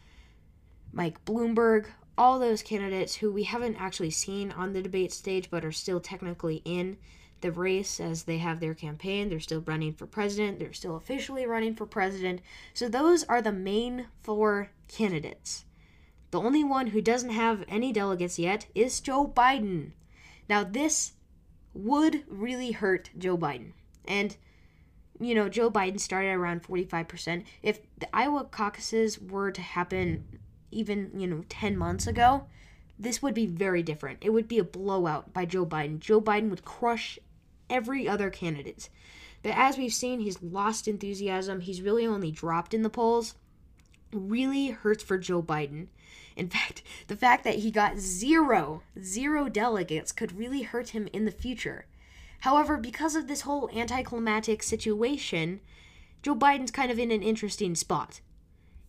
Mike 0.92 1.24
Bloomberg, 1.26 1.88
all 2.18 2.40
those 2.40 2.64
candidates 2.64 3.16
who 3.16 3.32
we 3.32 3.44
haven't 3.44 3.76
actually 3.76 4.10
seen 4.10 4.52
on 4.52 4.74
the 4.74 4.82
debate 4.82 5.14
stage 5.14 5.52
but 5.52 5.64
are 5.64 5.72
still 5.72 6.00
technically 6.00 6.64
in 6.66 6.98
the 7.42 7.52
race 7.52 8.00
as 8.00 8.24
they 8.24 8.40
have 8.40 8.60
their 8.60 8.74
campaign. 8.74 9.30
They're 9.30 9.40
still 9.40 9.62
running 9.62 9.94
for 9.94 10.08
president. 10.08 10.58
They're 10.58 10.74
still 10.74 10.96
officially 10.96 11.46
running 11.46 11.76
for 11.76 11.86
president. 11.86 12.42
So 12.74 12.90
those 12.90 13.24
are 13.26 13.42
the 13.42 13.52
main 13.52 14.08
four 14.24 14.72
candidates. 14.88 15.66
The 16.32 16.40
only 16.40 16.64
one 16.64 16.88
who 16.88 17.02
doesn't 17.02 17.30
have 17.30 17.64
any 17.68 17.92
delegates 17.94 18.38
yet 18.38 18.68
is 18.76 19.00
Joe 19.00 19.28
Biden. 19.28 19.92
Now, 20.50 20.64
this 20.64 21.14
would 21.74 22.24
really 22.28 22.72
hurt 22.72 23.10
Joe 23.18 23.38
Biden. 23.38 23.74
And 24.06 24.36
you 25.20 25.34
know, 25.34 25.50
Joe 25.50 25.72
Biden 25.72 26.00
started 26.00 26.30
around 26.30 26.64
45%. 26.64 27.44
If 27.64 27.80
the 27.98 28.16
Iowa 28.16 28.46
caucuses 28.46 29.20
were 29.20 29.52
to 29.52 29.62
happen 29.62 30.40
even, 30.72 31.12
you 31.16 31.28
know, 31.28 31.44
10 31.50 31.78
months 31.78 32.08
ago, 32.08 32.46
this 33.00 33.22
would 33.22 33.34
be 33.34 33.46
very 33.46 33.84
different. 33.84 34.20
It 34.22 34.32
would 34.32 34.48
be 34.48 34.60
a 34.60 34.64
blowout 34.64 35.34
by 35.34 35.46
Joe 35.46 35.66
Biden. 35.66 36.00
Joe 36.00 36.22
Biden 36.22 36.50
would 36.50 36.66
crush 36.66 37.18
every 37.70 38.08
other 38.08 38.30
candidate. 38.30 38.90
But 39.44 39.54
as 39.56 39.78
we've 39.78 39.94
seen, 39.94 40.20
he's 40.20 40.42
lost 40.42 40.88
enthusiasm. 40.88 41.62
He's 41.62 41.82
really 41.82 42.06
only 42.06 42.32
dropped 42.32 42.74
in 42.74 42.82
the 42.82 42.90
polls. 42.90 43.36
Really 44.12 44.70
hurts 44.70 45.04
for 45.04 45.18
Joe 45.18 45.42
Biden. 45.42 45.88
In 46.36 46.50
fact, 46.50 46.84
the 47.08 47.18
fact 47.18 47.44
that 47.44 47.56
he 47.56 47.72
got 47.72 47.98
zero, 47.98 48.84
zero 49.02 49.50
delegates 49.50 50.12
could 50.12 50.38
really 50.38 50.62
hurt 50.62 50.90
him 50.90 51.08
in 51.12 51.26
the 51.26 51.32
future. 51.32 51.86
However, 52.42 52.78
because 52.78 53.16
of 53.16 53.28
this 53.28 53.42
whole 53.42 53.70
anticlimactic 53.74 54.62
situation, 54.62 55.60
Joe 56.22 56.36
Biden's 56.36 56.72
kind 56.72 56.92
of 56.92 57.00
in 57.00 57.12
an 57.12 57.24
interesting 57.24 57.76
spot. 57.76 58.22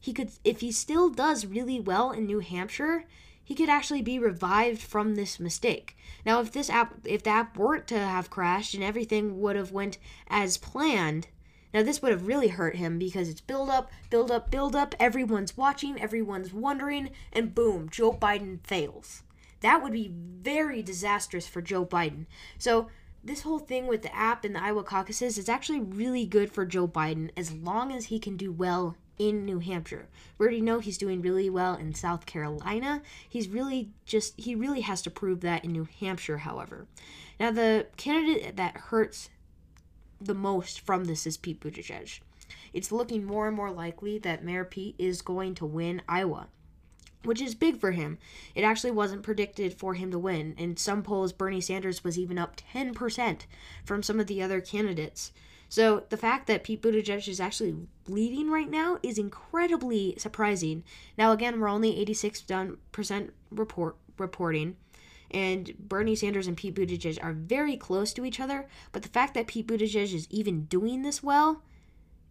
He 0.01 0.13
could 0.13 0.31
if 0.45 0.61
he 0.61 0.71
still 0.71 1.11
does 1.11 1.47
really 1.47 1.81
well 1.81 2.13
in 2.13 2.27
New 2.27 2.41
Hampshire, 2.41 3.05
he 3.43 3.55
could 3.55 3.69
actually 3.69 4.03
be 4.03 4.19
revived 4.19 4.81
from 4.83 5.15
this 5.15 5.41
mistake. 5.41 5.97
Now, 6.25 6.41
if 6.41 6.53
this 6.53 6.71
app 6.71 6.95
if 7.05 7.23
the 7.23 7.31
app 7.31 7.57
weren't 7.57 7.89
to 7.89 7.99
have 7.99 8.31
crashed 8.31 8.75
and 8.75 8.85
everything 8.85 9.41
would 9.41 9.57
have 9.57 9.73
went 9.73 9.99
as 10.29 10.59
planned, 10.59 11.29
now 11.73 11.83
this 11.83 12.01
would 12.01 12.13
have 12.13 12.27
really 12.27 12.49
hurt 12.49 12.77
him 12.77 12.99
because 12.99 13.29
it's 13.29 13.41
build 13.41 13.69
up, 13.69 13.91
build 14.11 14.31
up, 14.31 14.51
build 14.51 14.75
up, 14.75 14.95
everyone's 14.99 15.57
watching, 15.57 16.01
everyone's 16.01 16.53
wondering, 16.53 17.11
and 17.33 17.55
boom, 17.55 17.89
Joe 17.91 18.13
Biden 18.13 18.65
fails. 18.67 19.23
That 19.61 19.83
would 19.83 19.93
be 19.93 20.13
very 20.13 20.83
disastrous 20.83 21.47
for 21.47 21.61
Joe 21.61 21.85
Biden. 21.85 22.27
So 22.59 22.89
this 23.23 23.43
whole 23.43 23.59
thing 23.59 23.87
with 23.87 24.03
the 24.03 24.15
app 24.15 24.45
and 24.45 24.55
the 24.55 24.63
Iowa 24.63 24.85
caucuses 24.85 25.37
is 25.37 25.49
actually 25.49 25.81
really 25.81 26.25
good 26.25 26.53
for 26.53 26.65
Joe 26.65 26.87
Biden 26.87 27.31
as 27.37 27.53
long 27.53 27.93
as 27.93 28.07
he 28.07 28.19
can 28.19 28.37
do 28.37 28.53
well 28.53 28.97
in 29.19 29.45
New 29.45 29.59
Hampshire. 29.59 30.09
We 30.39 30.45
already 30.45 30.61
know 30.61 30.79
he's 30.79 30.99
doing 30.99 31.21
really 31.21 31.51
well 31.51 31.75
in 31.75 31.93
South 31.95 32.25
Carolina. 32.25 33.03
He's 33.29 33.49
really 33.49 33.91
just, 34.07 34.39
he 34.39 34.55
really 34.55 34.83
has 34.83 35.03
to 35.03 35.11
prove 35.11 35.41
that 35.41 35.65
in 35.65 35.73
New 35.73 35.89
Hampshire, 36.01 36.39
however. 36.39 36.87
Now, 37.41 37.51
the 37.51 37.87
candidate 37.97 38.57
that 38.57 38.77
hurts 38.77 39.29
the 40.21 40.35
most 40.35 40.81
from 40.81 41.05
this 41.05 41.27
is 41.27 41.37
Pete 41.37 41.61
Buttigieg. 41.61 42.21
It's 42.73 42.93
looking 42.93 43.25
more 43.25 43.47
and 43.47 43.57
more 43.57 43.71
likely 43.71 44.19
that 44.19 44.45
Mayor 44.45 44.65
Pete 44.65 44.95
is 44.99 45.23
going 45.23 45.55
to 45.57 45.67
win 45.67 46.03
Iowa 46.09 46.49
which 47.25 47.41
is 47.41 47.55
big 47.55 47.79
for 47.79 47.93
him. 47.93 48.19
It 48.55 48.63
actually 48.63 48.91
wasn't 48.91 49.23
predicted 49.23 49.75
for 49.75 49.95
him 49.95 50.11
to 50.13 50.19
win. 50.19 50.55
In 50.57 50.77
some 50.77 51.03
polls, 51.03 51.33
Bernie 51.33 51.61
Sanders 51.61 52.05
was 52.05 52.19
even 52.19 52.39
up 52.39 52.57
10% 52.75 53.41
from 53.85 54.03
some 54.03 54.21
of 54.21 54.27
the 54.27 54.43
other 54.43 54.61
candidates. 54.61 55.33
So 55.69 56.05
the 56.09 56.17
fact 56.17 56.47
that 56.47 56.65
Pete 56.65 56.81
Buttigieg 56.81 57.29
is 57.29 57.41
actually 57.41 57.77
leading 58.07 58.51
right 58.51 58.71
now 58.71 58.99
is 59.03 59.19
incredibly 59.19 60.15
surprising. 60.17 60.85
Now, 61.19 61.33
again, 61.33 61.61
we're 61.61 61.69
only 61.69 62.05
86% 62.05 63.31
report 63.51 63.97
reporting, 64.17 64.77
and 65.31 65.77
Bernie 65.79 66.17
Sanders 66.17 66.47
and 66.47 66.57
Pete 66.57 66.75
Buttigieg 66.75 67.23
are 67.23 67.33
very 67.33 67.77
close 67.77 68.13
to 68.15 68.25
each 68.25 68.41
other. 68.41 68.67
But 68.93 69.03
the 69.03 69.09
fact 69.09 69.35
that 69.35 69.47
Pete 69.47 69.67
Buttigieg 69.67 70.15
is 70.15 70.27
even 70.31 70.65
doing 70.65 71.03
this 71.03 71.23
well 71.23 71.63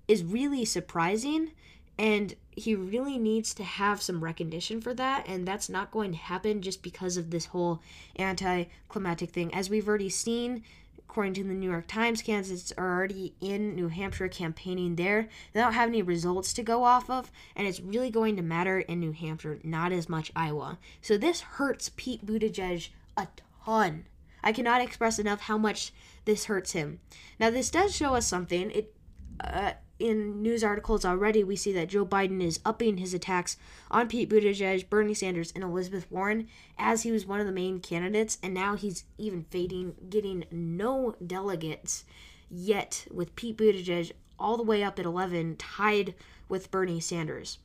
is 0.07 0.23
really 0.23 0.65
surprising 0.65 1.51
and 1.99 2.35
he 2.51 2.75
really 2.75 3.17
needs 3.17 3.53
to 3.55 3.63
have 3.63 4.01
some 4.01 4.23
recognition 4.23 4.81
for 4.81 4.93
that, 4.93 5.27
and 5.27 5.47
that's 5.47 5.69
not 5.69 5.91
going 5.91 6.11
to 6.11 6.17
happen 6.17 6.61
just 6.61 6.83
because 6.83 7.17
of 7.17 7.31
this 7.31 7.47
whole 7.47 7.81
anticlimactic 8.19 9.31
thing. 9.31 9.53
As 9.53 9.69
we've 9.69 9.87
already 9.87 10.09
seen, 10.09 10.63
according 11.09 11.33
to 11.33 11.43
the 11.43 11.53
New 11.53 11.69
York 11.69 11.87
Times, 11.87 12.21
candidates 12.21 12.73
are 12.77 12.95
already 12.95 13.33
in 13.39 13.75
New 13.75 13.87
Hampshire 13.87 14.27
campaigning 14.27 14.95
there. 14.95 15.29
They 15.53 15.61
don't 15.61 15.73
have 15.73 15.89
any 15.89 16.01
results 16.01 16.53
to 16.53 16.63
go 16.63 16.83
off 16.83 17.09
of, 17.09 17.31
and 17.55 17.67
it's 17.67 17.79
really 17.79 18.09
going 18.09 18.35
to 18.35 18.41
matter 18.41 18.79
in 18.79 18.99
New 18.99 19.13
Hampshire, 19.13 19.59
not 19.63 19.91
as 19.91 20.09
much 20.09 20.31
Iowa. 20.35 20.77
So 21.01 21.17
this 21.17 21.41
hurts 21.41 21.91
Pete 21.95 22.25
Buttigieg 22.25 22.89
a 23.15 23.27
ton. 23.65 24.05
I 24.43 24.51
cannot 24.51 24.81
express 24.81 25.17
enough 25.17 25.41
how 25.41 25.57
much 25.57 25.91
this 26.25 26.45
hurts 26.45 26.73
him. 26.73 26.99
Now, 27.39 27.49
this 27.49 27.69
does 27.69 27.95
show 27.95 28.13
us 28.13 28.27
something. 28.27 28.69
It 28.71 28.93
uh, 29.39 29.73
in 29.99 30.41
news 30.41 30.63
articles 30.63 31.05
already, 31.05 31.43
we 31.43 31.55
see 31.55 31.71
that 31.73 31.89
Joe 31.89 32.05
Biden 32.05 32.41
is 32.41 32.59
upping 32.65 32.97
his 32.97 33.13
attacks 33.13 33.57
on 33.89 34.07
Pete 34.07 34.29
Buttigieg, 34.29 34.89
Bernie 34.89 35.13
Sanders, 35.13 35.51
and 35.53 35.63
Elizabeth 35.63 36.09
Warren 36.11 36.47
as 36.77 37.03
he 37.03 37.11
was 37.11 37.25
one 37.25 37.39
of 37.39 37.45
the 37.45 37.51
main 37.51 37.79
candidates, 37.79 38.37
and 38.43 38.53
now 38.53 38.75
he's 38.75 39.05
even 39.17 39.45
fading, 39.49 39.95
getting 40.09 40.45
no 40.51 41.15
delegates 41.25 42.05
yet, 42.49 43.07
with 43.11 43.35
Pete 43.35 43.57
Buttigieg 43.57 44.11
all 44.39 44.57
the 44.57 44.63
way 44.63 44.83
up 44.83 44.99
at 44.99 45.05
11, 45.05 45.57
tied 45.57 46.13
with 46.47 46.71
Bernie 46.71 46.99
Sanders. 46.99 47.59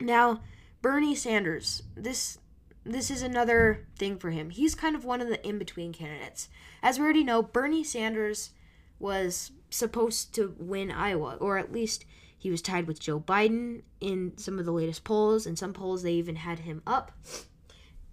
Now, 0.00 0.40
Bernie 0.82 1.14
Sanders, 1.14 1.82
this 1.94 2.38
this 2.84 3.10
is 3.10 3.22
another 3.22 3.84
thing 3.98 4.16
for 4.16 4.30
him. 4.30 4.50
He's 4.50 4.76
kind 4.76 4.94
of 4.94 5.04
one 5.04 5.20
of 5.20 5.28
the 5.28 5.44
in 5.44 5.58
between 5.58 5.92
candidates. 5.92 6.48
As 6.82 6.98
we 6.98 7.04
already 7.04 7.24
know, 7.24 7.42
Bernie 7.42 7.82
Sanders 7.82 8.50
was 8.98 9.52
supposed 9.70 10.34
to 10.34 10.54
win 10.58 10.90
Iowa, 10.90 11.36
or 11.40 11.58
at 11.58 11.72
least 11.72 12.04
he 12.38 12.50
was 12.50 12.62
tied 12.62 12.86
with 12.86 13.00
Joe 13.00 13.20
Biden 13.20 13.82
in 14.00 14.32
some 14.36 14.58
of 14.58 14.64
the 14.64 14.72
latest 14.72 15.04
polls. 15.04 15.46
In 15.46 15.56
some 15.56 15.72
polls, 15.72 16.02
they 16.02 16.12
even 16.12 16.36
had 16.36 16.60
him 16.60 16.82
up. 16.86 17.12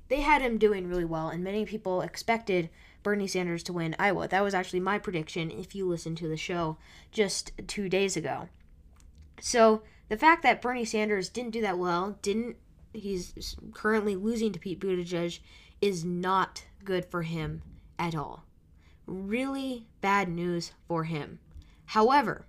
They 0.08 0.22
had 0.22 0.42
him 0.42 0.58
doing 0.58 0.88
really 0.88 1.06
well, 1.06 1.30
and 1.30 1.44
many 1.44 1.66
people 1.66 2.02
expected 2.02 2.70
Bernie 3.04 3.28
Sanders 3.28 3.64
to 3.64 3.74
win 3.74 3.96
Iowa. 4.00 4.28
That 4.28 4.44
was 4.44 4.54
actually 4.54 4.80
my 4.80 4.98
prediction 4.98 5.52
if 5.52 5.76
you 5.76 5.88
listened 5.88 6.18
to 6.18 6.28
the 6.28 6.38
show 6.38 6.78
just 7.12 7.52
two 7.68 7.90
days 7.90 8.16
ago. 8.16 8.50
So 9.40 9.84
the 10.10 10.18
fact 10.18 10.44
that 10.44 10.62
Bernie 10.62 10.86
Sanders 10.86 11.30
didn't 11.30 11.52
do 11.52 11.62
that 11.62 11.78
well, 11.78 12.18
didn't 12.22 12.58
he's 12.94 13.56
currently 13.74 14.16
losing 14.16 14.52
to 14.54 14.60
Pete 14.60 14.80
Buttigieg, 14.80 15.40
is 15.82 16.06
not 16.06 16.64
good 16.84 17.06
for 17.06 17.24
him 17.24 17.62
at 17.98 18.16
all. 18.16 18.46
Really 19.06 19.86
bad 20.02 20.30
news 20.30 20.72
for 20.88 21.04
him. 21.04 21.40
However, 21.88 22.46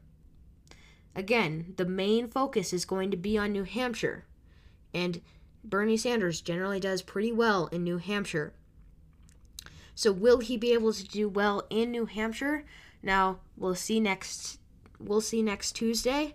again, 1.15 1.75
the 1.77 1.85
main 1.85 2.29
focus 2.29 2.73
is 2.73 2.85
going 2.85 3.11
to 3.11 3.17
be 3.17 3.37
on 3.37 3.53
New 3.53 3.65
Hampshire. 3.65 4.25
And 4.93 5.21
Bernie 5.65 5.97
Sanders 5.97 6.41
generally 6.41 6.81
does 6.81 7.03
pretty 7.03 7.33
well 7.33 7.67
in 7.67 7.83
New 7.83 7.99
Hampshire. 7.99 8.53
So 9.95 10.13
will 10.13 10.39
he 10.39 10.57
be 10.57 10.73
able 10.73 10.93
to 10.93 11.05
do 11.05 11.29
well 11.29 11.67
in 11.71 11.91
New 11.91 12.07
Hampshire? 12.07 12.65
Now, 13.03 13.39
we'll 13.57 13.75
see 13.75 14.01
next 14.01 14.59
we'll 14.99 15.21
see 15.21 15.43
next 15.43 15.73
Tuesday. 15.73 16.35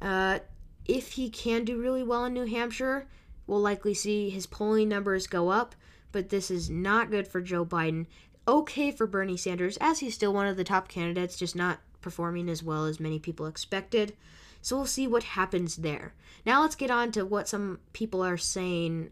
Uh, 0.00 0.38
if 0.84 1.12
he 1.12 1.28
can 1.28 1.64
do 1.64 1.80
really 1.80 2.02
well 2.02 2.24
in 2.24 2.34
New 2.34 2.46
Hampshire, 2.46 3.06
we'll 3.46 3.60
likely 3.60 3.94
see 3.94 4.30
his 4.30 4.46
polling 4.46 4.88
numbers 4.88 5.26
go 5.26 5.48
up, 5.50 5.74
but 6.12 6.28
this 6.28 6.50
is 6.50 6.70
not 6.70 7.10
good 7.10 7.26
for 7.26 7.40
Joe 7.40 7.64
Biden 7.64 8.06
okay 8.48 8.90
for 8.90 9.06
Bernie 9.06 9.36
Sanders, 9.36 9.76
as 9.80 10.00
he's 10.00 10.14
still 10.14 10.32
one 10.32 10.46
of 10.46 10.56
the 10.56 10.64
top 10.64 10.88
candidates, 10.88 11.36
just 11.36 11.56
not 11.56 11.80
performing 12.00 12.48
as 12.48 12.62
well 12.62 12.86
as 12.86 13.00
many 13.00 13.18
people 13.18 13.46
expected. 13.46 14.14
So 14.62 14.76
we'll 14.76 14.86
see 14.86 15.06
what 15.06 15.22
happens 15.22 15.76
there. 15.76 16.14
Now 16.44 16.62
let's 16.62 16.76
get 16.76 16.90
on 16.90 17.12
to 17.12 17.24
what 17.24 17.48
some 17.48 17.80
people 17.92 18.24
are 18.24 18.36
saying, 18.36 19.10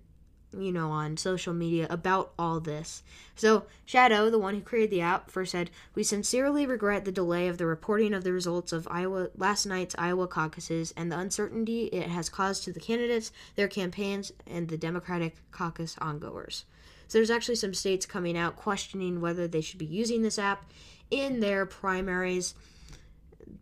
you 0.56 0.72
know, 0.72 0.90
on 0.90 1.16
social 1.16 1.52
media 1.52 1.86
about 1.90 2.32
all 2.38 2.60
this. 2.60 3.02
So, 3.34 3.64
Shadow, 3.84 4.30
the 4.30 4.38
one 4.38 4.54
who 4.54 4.60
created 4.60 4.90
the 4.90 5.00
app, 5.00 5.30
first 5.30 5.52
said, 5.52 5.70
We 5.94 6.02
sincerely 6.04 6.66
regret 6.66 7.04
the 7.04 7.12
delay 7.12 7.48
of 7.48 7.58
the 7.58 7.66
reporting 7.66 8.14
of 8.14 8.24
the 8.24 8.32
results 8.32 8.72
of 8.72 8.86
Iowa 8.90 9.30
last 9.36 9.66
night's 9.66 9.96
Iowa 9.98 10.28
caucuses 10.28 10.94
and 10.96 11.10
the 11.10 11.18
uncertainty 11.18 11.86
it 11.86 12.08
has 12.08 12.28
caused 12.28 12.64
to 12.64 12.72
the 12.72 12.80
candidates, 12.80 13.32
their 13.56 13.68
campaigns, 13.68 14.32
and 14.46 14.68
the 14.68 14.78
Democratic 14.78 15.36
caucus 15.50 15.96
ongoers. 15.98 16.64
So 17.08 17.18
there's 17.18 17.30
actually 17.30 17.56
some 17.56 17.75
states 17.75 18.06
coming 18.06 18.37
out 18.37 18.56
questioning 18.56 19.20
whether 19.20 19.46
they 19.46 19.61
should 19.61 19.78
be 19.78 19.87
using 19.87 20.23
this 20.23 20.38
app 20.38 20.64
in 21.11 21.40
their 21.40 21.66
primaries. 21.66 22.54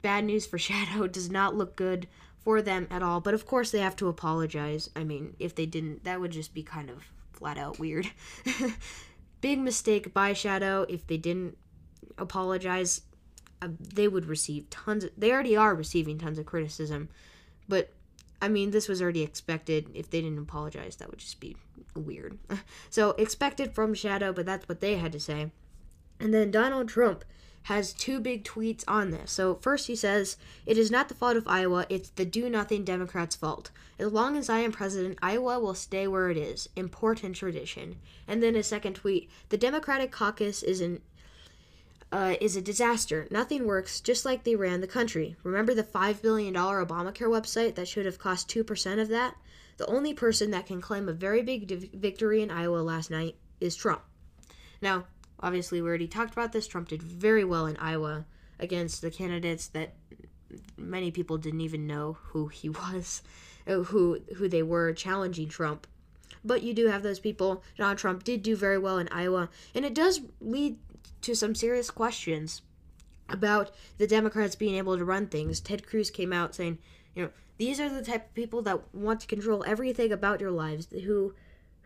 Bad 0.03 0.25
news 0.25 0.47
for 0.47 0.59
Shadow 0.59 1.07
does 1.07 1.31
not 1.31 1.57
look 1.57 1.77
good 1.77 2.09
for 2.45 2.61
them 2.61 2.87
at 2.91 3.03
all. 3.03 3.21
But 3.21 3.35
of 3.35 3.47
course, 3.47 3.71
they 3.71 3.79
have 3.79 3.97
to 3.97 4.09
apologize. 4.09 4.91
I 4.97 5.05
mean, 5.05 5.37
if 5.39 5.55
they 5.55 5.67
didn't, 5.67 6.05
that 6.05 6.21
would 6.21 6.33
just 6.33 6.55
be 6.55 6.63
kind 6.63 6.91
of 6.91 7.05
flat 7.33 7.59
out 7.59 7.79
weird. 7.79 8.11
Big 9.41 9.59
mistake 9.59 10.13
by 10.13 10.33
Shadow. 10.33 10.87
If 10.89 11.07
they 11.07 11.17
didn't 11.17 11.57
apologize, 12.19 13.03
uh, 13.61 13.69
they 13.79 14.09
would 14.09 14.27
receive 14.27 14.71
tons. 14.71 15.05
Of, 15.05 15.11
they 15.17 15.33
already 15.33 15.57
are 15.57 15.75
receiving 15.75 16.19
tons 16.19 16.39
of 16.39 16.47
criticism, 16.47 17.09
but 17.69 17.93
I 18.43 18.49
mean, 18.49 18.73
this 18.73 18.89
was 18.89 19.01
already 19.01 19.23
expected. 19.23 19.89
If 19.95 20.11
they 20.11 20.21
didn't 20.21 20.41
apologize, 20.41 20.97
that 20.97 21.09
would 21.09 21.21
just 21.21 21.39
be 21.39 21.57
weird. 21.95 22.39
so, 22.91 23.11
expected 23.11 23.73
from 23.73 23.95
Shadow, 23.95 24.33
but 24.33 24.45
that's 24.45 24.69
what 24.69 24.81
they 24.81 24.97
had 24.97 25.13
to 25.13 25.21
say. 25.21 25.53
And 26.19 26.35
then 26.35 26.51
Donald 26.51 26.89
Trump 26.89 27.25
has 27.67 27.93
two 27.93 28.19
big 28.19 28.43
tweets 28.43 28.83
on 28.89 29.13
this. 29.13 29.31
So, 29.31 29.55
first 29.55 29.87
he 29.87 29.95
says, 29.95 30.37
It 30.67 30.77
is 30.77 30.91
not 30.91 31.09
the 31.09 31.15
fault 31.15 31.37
of 31.37 31.47
Iowa, 31.47 31.87
it's 31.89 32.11
the 32.11 32.25
do 32.25 32.51
nothing 32.51 32.83
Democrats' 32.85 33.37
fault. 33.37 33.71
As 33.97 34.13
long 34.13 34.37
as 34.37 34.51
I 34.51 34.59
am 34.59 34.73
president, 34.73 35.21
Iowa 35.23 35.61
will 35.61 35.75
stay 35.75 36.09
where 36.09 36.29
it 36.29 36.37
is. 36.37 36.69
Important 36.75 37.37
tradition. 37.37 38.01
And 38.27 38.43
then 38.43 38.57
a 38.57 38.65
second 38.65 38.95
tweet 38.95 39.31
The 39.51 39.57
Democratic 39.57 40.11
caucus 40.11 40.65
is 40.65 40.81
an 40.81 41.01
uh, 42.13 42.35
is 42.41 42.55
a 42.57 42.63
disaster. 42.63 43.27
Nothing 43.31 43.67
works, 43.67 44.01
just 44.01 44.25
like 44.27 44.45
they 44.45 44.55
ran 44.55 44.83
the 44.83 44.87
country. 44.87 45.35
Remember 45.43 45.73
the 45.75 45.83
$5 45.83 46.21
billion 46.21 46.55
Obamacare 46.55 47.29
website 47.29 47.75
that 47.75 47.89
should 47.89 48.05
have 48.05 48.19
cost 48.19 48.49
2% 48.49 49.01
of 49.01 49.09
that? 49.09 49.35
The 49.79 49.87
only 49.87 50.13
person 50.13 50.51
that 50.51 50.67
can 50.67 50.83
claim 50.83 51.09
a 51.09 51.15
very 51.15 51.43
big 51.43 51.69
victory 51.95 52.43
in 52.43 52.51
Iowa 52.51 52.79
last 52.79 53.11
night 53.11 53.37
is 53.61 53.75
Trump. 53.75 54.03
Now, 54.83 55.07
obviously, 55.41 55.81
we 55.81 55.89
already 55.89 56.07
talked 56.07 56.33
about 56.33 56.53
this. 56.53 56.67
Trump 56.67 56.89
did 56.89 57.03
very 57.03 57.45
well 57.45 57.65
in 57.67 57.79
Iowa 57.79 58.27
against 58.61 59.01
the 59.01 59.11
candidates 59.11 59.69
that 59.69 59.95
many 60.77 61.11
people 61.11 61.39
didn't 61.39 61.63
even 61.63 61.87
know 61.87 62.19
who 62.21 62.49
he 62.49 62.69
was, 62.69 63.23
uh, 63.67 63.85
who 63.85 64.21
who 64.37 64.49
they 64.49 64.63
were 64.63 64.93
challenging 64.93 65.49
Trump. 65.49 65.87
But 66.45 66.63
you 66.63 66.75
do 66.75 66.89
have 66.89 67.03
those 67.03 67.21
people. 67.21 67.63
Donald 67.79 67.99
Trump 67.99 68.25
did 68.25 68.43
do 68.43 68.57
very 68.57 68.79
well 68.79 68.99
in 68.99 69.09
Iowa, 69.11 69.49
and 69.75 69.85
it 69.85 69.95
does 69.95 70.21
lead 70.41 70.77
to 71.23 71.35
some 71.35 71.55
serious 71.55 71.91
questions 71.91 72.63
about 73.29 73.71
the 73.99 74.07
Democrats 74.07 74.55
being 74.55 74.75
able 74.75 74.97
to 74.99 75.05
run 75.05 75.27
things. 75.27 75.61
Ted 75.61 75.87
Cruz 75.87 76.11
came 76.11 76.33
out 76.33 76.55
saying, 76.55 76.79
you 77.15 77.25
know, 77.25 77.31
these 77.59 77.81
are 77.81 77.89
the 77.89 78.03
type 78.03 78.27
of 78.27 78.35
people 78.35 78.63
that 78.63 78.95
want 78.95 79.21
to 79.21 79.27
control 79.27 79.65
everything 79.67 80.13
about 80.13 80.41
your 80.41 80.51
lives, 80.51 80.89
who 81.05 81.35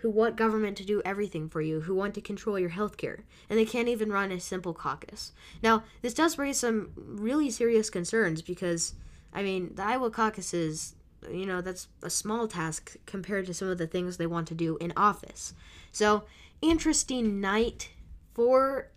who 0.00 0.10
want 0.10 0.36
government 0.36 0.76
to 0.76 0.84
do 0.84 1.00
everything 1.04 1.48
for 1.48 1.62
you, 1.62 1.80
who 1.80 1.94
want 1.94 2.14
to 2.14 2.20
control 2.20 2.58
your 2.58 2.68
health 2.68 2.96
care, 2.96 3.24
and 3.48 3.58
they 3.58 3.64
can't 3.64 3.88
even 3.88 4.12
run 4.12 4.30
a 4.30 4.38
simple 4.38 4.74
caucus. 4.74 5.32
Now, 5.62 5.84
this 6.02 6.12
does 6.14 6.38
raise 6.38 6.58
some 6.58 6.92
really 6.96 7.50
serious 7.50 7.88
concerns 7.88 8.42
because, 8.42 8.94
I 9.32 9.42
mean, 9.42 9.74
the 9.74 9.82
Iowa 9.82 10.10
caucuses, 10.10 10.94
you 11.30 11.46
know, 11.46 11.62
that's 11.62 11.88
a 12.02 12.10
small 12.10 12.46
task 12.46 12.96
compared 13.06 13.46
to 13.46 13.54
some 13.54 13.68
of 13.68 13.78
the 13.78 13.86
things 13.86 14.16
they 14.16 14.26
want 14.26 14.48
to 14.48 14.54
do 14.54 14.76
in 14.78 14.92
office. 14.96 15.54
So, 15.92 16.24
interesting 16.60 17.40
night 17.40 17.90
for 18.34 18.90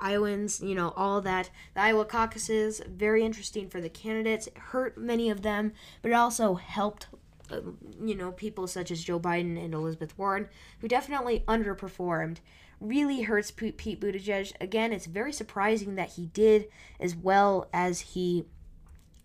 Iowans, 0.00 0.60
you 0.60 0.74
know, 0.74 0.92
all 0.96 1.20
that. 1.22 1.50
The 1.74 1.80
Iowa 1.80 2.04
caucuses, 2.04 2.80
very 2.86 3.24
interesting 3.24 3.68
for 3.68 3.80
the 3.80 3.88
candidates. 3.88 4.46
It 4.46 4.58
hurt 4.58 4.98
many 4.98 5.30
of 5.30 5.42
them, 5.42 5.72
but 6.02 6.10
it 6.10 6.14
also 6.14 6.54
helped, 6.54 7.06
uh, 7.50 7.60
you 8.02 8.14
know, 8.14 8.32
people 8.32 8.66
such 8.66 8.90
as 8.90 9.04
Joe 9.04 9.18
Biden 9.18 9.62
and 9.62 9.74
Elizabeth 9.74 10.16
Warren, 10.18 10.48
who 10.80 10.88
definitely 10.88 11.44
underperformed. 11.48 12.38
Really 12.80 13.22
hurts 13.22 13.50
Pete 13.50 14.00
Buttigieg. 14.00 14.52
Again, 14.60 14.92
it's 14.92 15.06
very 15.06 15.32
surprising 15.32 15.94
that 15.94 16.10
he 16.10 16.26
did 16.26 16.68
as 16.98 17.14
well 17.14 17.68
as 17.72 18.00
he 18.00 18.44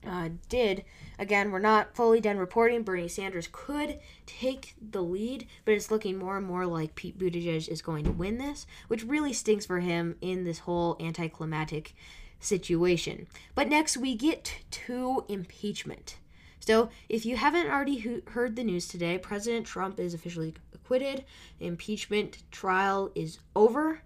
uh, 0.08 0.30
did. 0.50 0.84
Again, 1.20 1.52
we're 1.52 1.60
not 1.60 1.96
fully 1.96 2.22
done 2.22 2.38
reporting. 2.38 2.84
Bernie 2.84 3.08
Sanders 3.08 3.50
could 3.52 4.00
take 4.26 4.76
the 4.82 5.02
lead, 5.02 5.48
but 5.66 5.74
it's 5.74 5.92
looking 5.92 6.18
more 6.18 6.38
and 6.38 6.46
more 6.46 6.66
like 6.66 6.96
Pete 6.96 7.18
Buttigieg 7.18 7.68
is 7.68 7.82
going 7.82 8.06
to 8.06 8.12
win 8.12 8.38
this, 8.38 8.66
which 8.88 9.04
really 9.04 9.34
stinks 9.34 9.66
for 9.66 9.80
him 9.80 10.16
in 10.22 10.44
this 10.44 10.60
whole 10.60 10.96
anticlimactic 11.00 11.94
situation. 12.40 13.28
But 13.56 13.70
next, 13.70 13.98
we 13.98 14.16
get 14.16 14.60
to 14.72 15.26
impeachment. 15.28 16.18
So, 16.60 16.90
if 17.08 17.26
you 17.26 17.38
haven't 17.38 17.70
already 17.70 18.22
heard 18.28 18.56
the 18.56 18.64
news 18.64 18.88
today, 18.88 19.18
President 19.18 19.66
Trump 19.66 20.00
is 20.00 20.14
officially 20.14 20.54
acquitted. 20.74 21.24
The 21.60 21.68
impeachment 21.68 22.44
trial 22.52 23.12
is 23.16 23.40
over. 23.56 24.02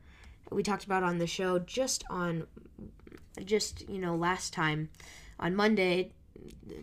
We 0.52 0.64
talked 0.64 0.84
about 0.84 1.04
on 1.04 1.18
the 1.18 1.28
show 1.28 1.60
just 1.60 2.04
on 2.10 2.46
just, 3.46 3.88
you 3.90 4.00
know, 4.00 4.16
last 4.16 4.54
time 4.54 4.90
on 5.42 5.56
Monday, 5.56 6.14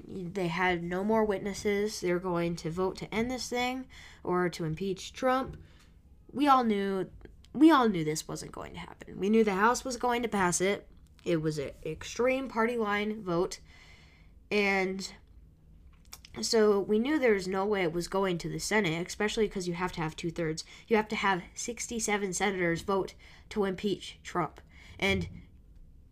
they 0.07 0.49
had 0.49 0.83
no 0.83 1.05
more 1.05 1.25
witnesses. 1.25 2.01
They're 2.01 2.19
going 2.19 2.57
to 2.57 2.71
vote 2.71 2.97
to 2.99 3.15
end 3.15 3.31
this 3.31 3.49
thing 3.49 3.87
or 4.25 4.49
to 4.51 4.65
impeach 4.65 5.13
Trump. 5.13 5.57
We 6.33 6.47
all 6.49 6.65
knew 6.65 7.09
we 7.55 7.71
all 7.71 7.89
knew 7.89 8.05
this 8.05 8.29
wasn't 8.29 8.53
going 8.53 8.75
to 8.75 8.81
happen. 8.81 9.19
We 9.19 9.31
knew 9.31 9.43
the 9.43 9.55
House 9.55 9.85
was 9.85 9.97
going 9.97 10.23
to 10.23 10.29
pass 10.29 10.61
it. 10.61 10.87
It 11.25 11.41
was 11.43 11.59
an 11.59 11.71
extreme 11.85 12.49
party 12.49 12.77
line 12.77 13.23
vote. 13.23 13.59
And 14.51 15.11
so 16.41 16.81
we 16.81 16.99
knew 16.99 17.19
there 17.19 17.35
was 17.35 17.49
no 17.49 17.67
way 17.67 17.83
it 17.83 17.93
was 17.93 18.07
going 18.07 18.39
to 18.39 18.49
the 18.49 18.61
Senate, 18.61 19.07
especially 19.07 19.49
because 19.49 19.67
you 19.67 19.75
have 19.75 19.93
to 19.93 20.01
have 20.01 20.15
two 20.15 20.31
thirds. 20.31 20.65
You 20.87 20.97
have 20.97 21.09
to 21.09 21.17
have 21.17 21.43
67 21.55 22.33
senators 22.33 22.83
vote 22.83 23.15
to 23.51 23.65
impeach 23.65 24.19
Trump. 24.23 24.61
And 24.99 25.29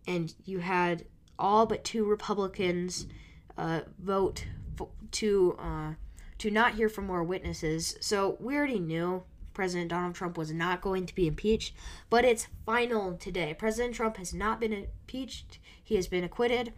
and 0.09 0.35
you 0.45 0.61
had 0.61 1.05
all 1.39 1.67
but 1.67 1.85
two 1.85 2.05
Republicans 2.05 3.07
uh, 3.57 3.81
vote 3.99 4.47
to 5.13 5.57
uh, 5.59 5.93
to 6.39 6.51
not 6.51 6.75
hear 6.75 6.89
from 6.89 7.07
more 7.07 7.25
witnesses. 7.25 7.97
So 8.01 8.37
we 8.41 8.57
already 8.57 8.79
knew 8.79 9.23
President 9.55 9.89
Donald 9.89 10.15
Trump 10.15 10.37
was 10.37 10.53
not 10.53 10.83
going 10.83 11.07
to 11.07 11.15
be 11.15 11.27
impeached, 11.27 11.75
but 12.11 12.25
it's 12.25 12.49
final 12.67 13.15
today. 13.15 13.55
President 13.55 13.95
Trump 13.95 14.19
has 14.19 14.35
not 14.35 14.61
been 14.61 14.73
impeached; 14.73 15.59
he 15.83 15.97
has 15.97 16.07
been 16.07 16.25
acquitted, 16.25 16.73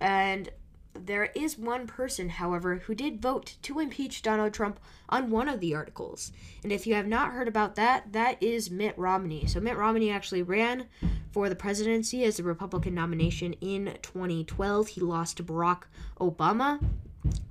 and 0.00 0.50
there 0.94 1.26
is 1.34 1.58
one 1.58 1.86
person, 1.86 2.28
however, 2.28 2.76
who 2.76 2.94
did 2.94 3.22
vote 3.22 3.56
to 3.62 3.78
impeach 3.78 4.22
Donald 4.22 4.52
Trump 4.52 4.80
on 5.08 5.30
one 5.30 5.48
of 5.48 5.60
the 5.60 5.74
articles. 5.74 6.32
And 6.62 6.72
if 6.72 6.86
you 6.86 6.94
have 6.94 7.06
not 7.06 7.32
heard 7.32 7.48
about 7.48 7.76
that, 7.76 8.12
that 8.12 8.42
is 8.42 8.70
Mitt 8.70 8.98
Romney. 8.98 9.46
So 9.46 9.60
Mitt 9.60 9.76
Romney 9.76 10.10
actually 10.10 10.42
ran 10.42 10.86
for 11.32 11.48
the 11.48 11.56
presidency 11.56 12.24
as 12.24 12.38
a 12.38 12.42
Republican 12.42 12.94
nomination 12.94 13.52
in 13.54 13.98
2012. 14.02 14.88
He 14.88 15.00
lost 15.00 15.36
to 15.36 15.44
Barack 15.44 15.82
Obama. 16.20 16.82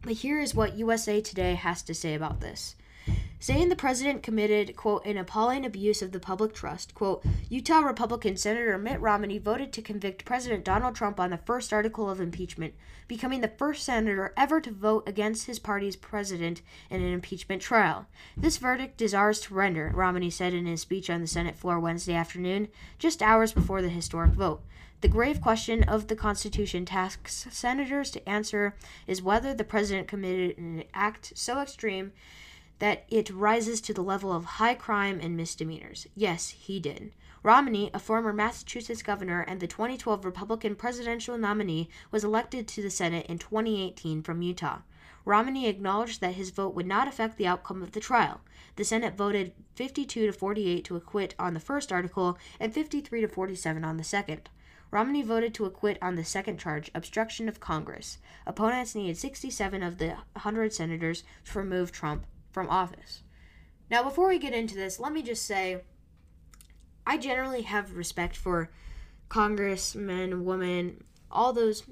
But 0.01 0.13
here 0.13 0.39
is 0.39 0.55
what 0.55 0.77
USA 0.77 1.21
Today 1.21 1.55
has 1.55 1.81
to 1.83 1.93
say 1.93 2.15
about 2.15 2.41
this 2.41 2.75
saying 3.39 3.69
the 3.69 3.75
president 3.75 4.21
committed, 4.21 4.75
quote, 4.75 5.05
an 5.05 5.17
appalling 5.17 5.65
abuse 5.65 6.01
of 6.01 6.11
the 6.11 6.19
public 6.19 6.53
trust. 6.53 6.93
Quote, 6.93 7.23
Utah 7.49 7.79
Republican 7.79 8.35
Senator 8.35 8.77
Mitt 8.77 8.99
Romney 8.99 9.37
voted 9.37 9.71
to 9.73 9.81
convict 9.81 10.25
President 10.25 10.65
Donald 10.65 10.95
Trump 10.95 11.19
on 11.19 11.29
the 11.29 11.37
first 11.37 11.71
article 11.71 12.09
of 12.09 12.19
impeachment, 12.19 12.73
becoming 13.07 13.41
the 13.41 13.47
first 13.47 13.83
senator 13.83 14.33
ever 14.35 14.59
to 14.59 14.71
vote 14.71 15.07
against 15.07 15.47
his 15.47 15.57
party's 15.57 15.95
president 15.95 16.61
in 16.89 17.01
an 17.01 17.13
impeachment 17.13 17.61
trial. 17.61 18.05
This 18.35 18.57
verdict 18.57 19.01
is 19.01 19.13
ours 19.13 19.39
to 19.41 19.53
render, 19.53 19.91
Romney 19.93 20.29
said 20.29 20.53
in 20.53 20.65
his 20.65 20.81
speech 20.81 21.09
on 21.09 21.21
the 21.21 21.27
Senate 21.27 21.55
floor 21.55 21.79
Wednesday 21.79 22.13
afternoon, 22.13 22.67
just 22.97 23.23
hours 23.23 23.53
before 23.53 23.81
the 23.81 23.89
historic 23.89 24.31
vote. 24.31 24.61
The 25.01 25.07
grave 25.07 25.39
question 25.39 25.83
of 25.83 26.07
the 26.07 26.15
Constitution 26.15 26.83
tasks 26.83 27.47
senators 27.49 28.11
to 28.11 28.29
answer 28.29 28.75
is 29.07 29.21
whether 29.21 29.53
the 29.53 29.63
president 29.63 30.09
committed 30.09 30.57
an 30.57 30.83
act 30.93 31.31
so 31.35 31.61
extreme 31.61 32.11
that 32.79 33.05
it 33.09 33.29
rises 33.29 33.81
to 33.81 33.93
the 33.93 34.01
level 34.01 34.31
of 34.31 34.45
high 34.45 34.73
crime 34.73 35.19
and 35.21 35.37
misdemeanors. 35.37 36.07
Yes, 36.15 36.49
he 36.49 36.79
did. 36.79 37.11
Romney, 37.43 37.89
a 37.93 37.99
former 37.99 38.33
Massachusetts 38.33 39.01
governor 39.01 39.41
and 39.41 39.59
the 39.59 39.67
2012 39.67 40.25
Republican 40.25 40.75
presidential 40.75 41.37
nominee, 41.37 41.89
was 42.11 42.23
elected 42.23 42.67
to 42.67 42.81
the 42.81 42.89
Senate 42.89 43.25
in 43.27 43.37
2018 43.37 44.21
from 44.23 44.41
Utah. 44.41 44.79
Romney 45.23 45.67
acknowledged 45.67 46.21
that 46.21 46.33
his 46.33 46.49
vote 46.49 46.73
would 46.73 46.87
not 46.87 47.07
affect 47.07 47.37
the 47.37 47.47
outcome 47.47 47.83
of 47.83 47.91
the 47.91 47.99
trial. 47.99 48.41
The 48.75 48.83
Senate 48.83 49.15
voted 49.15 49.53
52 49.75 50.25
to 50.25 50.33
48 50.33 50.83
to 50.85 50.95
acquit 50.95 51.35
on 51.37 51.53
the 51.53 51.59
first 51.59 51.91
article 51.91 52.37
and 52.59 52.73
53 52.73 53.21
to 53.21 53.27
47 53.27 53.85
on 53.85 53.97
the 53.97 54.03
second. 54.03 54.49
Romney 54.91 55.21
voted 55.21 55.53
to 55.53 55.65
acquit 55.65 55.97
on 56.01 56.15
the 56.15 56.25
second 56.25 56.57
charge, 56.57 56.89
obstruction 56.95 57.47
of 57.47 57.59
Congress. 57.59 58.17
Opponents 58.47 58.95
needed 58.95 59.17
67 59.17 59.83
of 59.83 59.97
the 59.97 60.07
100 60.33 60.73
senators 60.73 61.23
to 61.45 61.59
remove 61.59 61.91
Trump 61.91 62.25
from 62.51 62.69
office. 62.69 63.23
Now, 63.89 64.03
before 64.03 64.27
we 64.27 64.39
get 64.39 64.53
into 64.53 64.75
this, 64.75 64.99
let 64.99 65.13
me 65.13 65.21
just 65.21 65.45
say 65.45 65.81
I 67.05 67.17
generally 67.17 67.63
have 67.63 67.95
respect 67.95 68.35
for 68.35 68.69
congressmen, 69.29 70.45
women, 70.45 71.03
all 71.31 71.53
those 71.53 71.83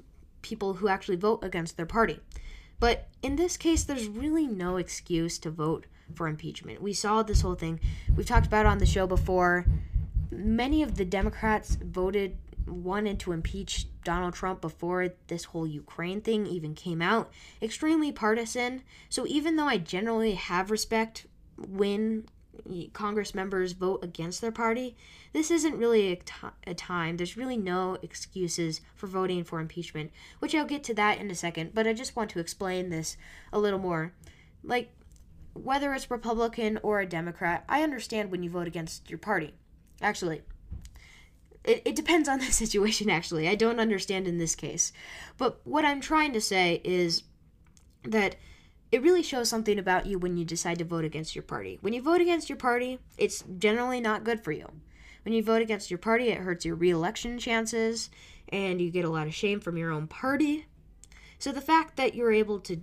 people 0.42 0.74
who 0.74 0.88
actually 0.88 1.16
vote 1.16 1.40
against 1.42 1.76
their 1.76 1.86
party. 1.86 2.20
But 2.80 3.08
in 3.22 3.36
this 3.36 3.56
case, 3.56 3.84
there's 3.84 4.06
really 4.06 4.46
no 4.46 4.76
excuse 4.76 5.38
to 5.40 5.50
vote 5.50 5.86
for 6.14 6.28
impeachment. 6.28 6.80
We 6.80 6.92
saw 6.92 7.22
this 7.22 7.40
whole 7.40 7.54
thing. 7.54 7.80
We've 8.16 8.26
talked 8.26 8.46
about 8.46 8.66
on 8.66 8.78
the 8.78 8.86
show 8.86 9.06
before. 9.06 9.66
Many 10.30 10.82
of 10.82 10.96
the 10.96 11.04
Democrats 11.04 11.76
voted 11.76 12.36
wanted 12.68 13.18
to 13.20 13.32
impeach 13.32 13.86
Donald 14.04 14.34
Trump 14.34 14.60
before 14.60 15.10
this 15.26 15.44
whole 15.44 15.66
Ukraine 15.66 16.20
thing 16.20 16.46
even 16.46 16.74
came 16.74 17.02
out. 17.02 17.30
Extremely 17.60 18.12
partisan. 18.12 18.82
So 19.08 19.26
even 19.26 19.56
though 19.56 19.66
I 19.66 19.78
generally 19.78 20.34
have 20.34 20.70
respect 20.70 21.26
when 21.56 22.26
Congress 22.92 23.34
members 23.34 23.72
vote 23.72 24.02
against 24.02 24.40
their 24.40 24.52
party, 24.52 24.96
this 25.32 25.50
isn't 25.50 25.78
really 25.78 26.12
a, 26.12 26.16
t- 26.16 26.32
a 26.66 26.74
time. 26.74 27.16
There's 27.16 27.36
really 27.36 27.56
no 27.56 27.98
excuses 28.02 28.80
for 28.94 29.06
voting 29.06 29.44
for 29.44 29.60
impeachment, 29.60 30.10
which 30.38 30.54
I'll 30.54 30.64
get 30.64 30.84
to 30.84 30.94
that 30.94 31.18
in 31.18 31.30
a 31.30 31.34
second, 31.34 31.72
but 31.74 31.86
I 31.86 31.92
just 31.92 32.16
want 32.16 32.30
to 32.30 32.40
explain 32.40 32.90
this 32.90 33.16
a 33.52 33.58
little 33.58 33.78
more. 33.78 34.12
Like, 34.64 34.90
whether 35.54 35.92
it's 35.92 36.10
Republican 36.10 36.78
or 36.82 37.00
a 37.00 37.06
Democrat, 37.06 37.64
I 37.68 37.82
understand 37.82 38.30
when 38.30 38.42
you 38.42 38.50
vote 38.50 38.66
against 38.66 39.10
your 39.10 39.18
party. 39.18 39.54
Actually, 40.00 40.42
it, 41.68 41.82
it 41.84 41.94
depends 41.94 42.28
on 42.28 42.38
the 42.38 42.46
situation, 42.52 43.10
actually. 43.10 43.48
I 43.48 43.54
don't 43.54 43.78
understand 43.78 44.26
in 44.26 44.38
this 44.38 44.56
case. 44.56 44.92
But 45.36 45.60
what 45.64 45.84
I'm 45.84 46.00
trying 46.00 46.32
to 46.32 46.40
say 46.40 46.80
is 46.82 47.22
that 48.02 48.36
it 48.90 49.02
really 49.02 49.22
shows 49.22 49.50
something 49.50 49.78
about 49.78 50.06
you 50.06 50.18
when 50.18 50.38
you 50.38 50.44
decide 50.44 50.78
to 50.78 50.84
vote 50.84 51.04
against 51.04 51.36
your 51.36 51.42
party. 51.42 51.78
When 51.82 51.92
you 51.92 52.00
vote 52.00 52.22
against 52.22 52.48
your 52.48 52.56
party, 52.56 52.98
it's 53.18 53.44
generally 53.58 54.00
not 54.00 54.24
good 54.24 54.42
for 54.42 54.50
you. 54.50 54.72
When 55.24 55.34
you 55.34 55.42
vote 55.42 55.60
against 55.60 55.90
your 55.90 55.98
party, 55.98 56.28
it 56.28 56.38
hurts 56.38 56.64
your 56.64 56.74
reelection 56.74 57.38
chances, 57.38 58.08
and 58.48 58.80
you 58.80 58.90
get 58.90 59.04
a 59.04 59.10
lot 59.10 59.26
of 59.26 59.34
shame 59.34 59.60
from 59.60 59.76
your 59.76 59.92
own 59.92 60.06
party. 60.06 60.66
So 61.38 61.52
the 61.52 61.60
fact 61.60 61.96
that 61.96 62.14
you're 62.14 62.32
able 62.32 62.60
to, 62.60 62.80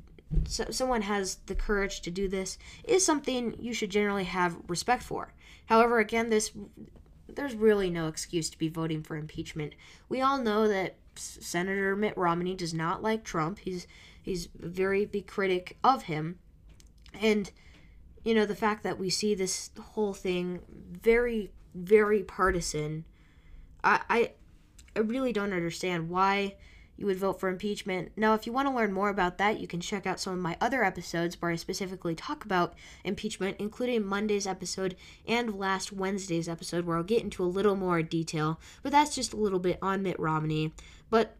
so 0.47 0.65
someone 0.69 1.01
has 1.01 1.37
the 1.47 1.55
courage 1.55 2.01
to 2.01 2.11
do 2.11 2.27
this, 2.27 2.59
is 2.83 3.03
something 3.03 3.55
you 3.59 3.73
should 3.73 3.89
generally 3.89 4.25
have 4.25 4.57
respect 4.67 5.01
for. 5.01 5.33
However, 5.65 5.97
again, 5.97 6.29
this 6.29 6.51
there's 7.27 7.55
really 7.55 7.89
no 7.89 8.07
excuse 8.07 8.49
to 8.49 8.57
be 8.57 8.69
voting 8.69 9.03
for 9.03 9.15
impeachment. 9.15 9.73
We 10.09 10.21
all 10.21 10.37
know 10.37 10.67
that 10.67 10.95
Senator 11.15 11.95
Mitt 11.95 12.17
Romney 12.17 12.55
does 12.55 12.73
not 12.73 13.01
like 13.01 13.23
Trump. 13.23 13.59
He's 13.59 13.87
he's 14.21 14.49
very 14.55 15.05
big 15.05 15.27
critic 15.27 15.77
of 15.83 16.03
him, 16.03 16.39
and 17.13 17.51
you 18.23 18.33
know 18.33 18.45
the 18.45 18.55
fact 18.55 18.83
that 18.83 18.99
we 18.99 19.09
see 19.09 19.33
this 19.33 19.71
whole 19.79 20.13
thing 20.13 20.59
very 20.69 21.51
very 21.73 22.23
partisan. 22.23 23.05
I 23.83 24.01
I, 24.09 24.31
I 24.95 24.99
really 24.99 25.33
don't 25.33 25.53
understand 25.53 26.09
why 26.09 26.55
you 26.97 27.05
would 27.05 27.17
vote 27.17 27.39
for 27.39 27.49
impeachment. 27.49 28.11
Now, 28.15 28.33
if 28.33 28.45
you 28.45 28.53
want 28.53 28.67
to 28.67 28.73
learn 28.73 28.93
more 28.93 29.09
about 29.09 29.37
that, 29.37 29.59
you 29.59 29.67
can 29.67 29.81
check 29.81 30.05
out 30.05 30.19
some 30.19 30.33
of 30.33 30.39
my 30.39 30.57
other 30.61 30.83
episodes 30.83 31.41
where 31.41 31.51
I 31.51 31.55
specifically 31.55 32.15
talk 32.15 32.45
about 32.45 32.73
impeachment, 33.03 33.57
including 33.59 34.05
Monday's 34.05 34.47
episode 34.47 34.95
and 35.27 35.59
last 35.59 35.91
Wednesday's 35.91 36.47
episode, 36.47 36.85
where 36.85 36.97
I'll 36.97 37.03
get 37.03 37.23
into 37.23 37.43
a 37.43 37.45
little 37.45 37.75
more 37.75 38.01
detail. 38.01 38.59
But 38.81 38.91
that's 38.91 39.15
just 39.15 39.33
a 39.33 39.37
little 39.37 39.59
bit 39.59 39.79
on 39.81 40.03
Mitt 40.03 40.19
Romney. 40.19 40.73
But 41.09 41.35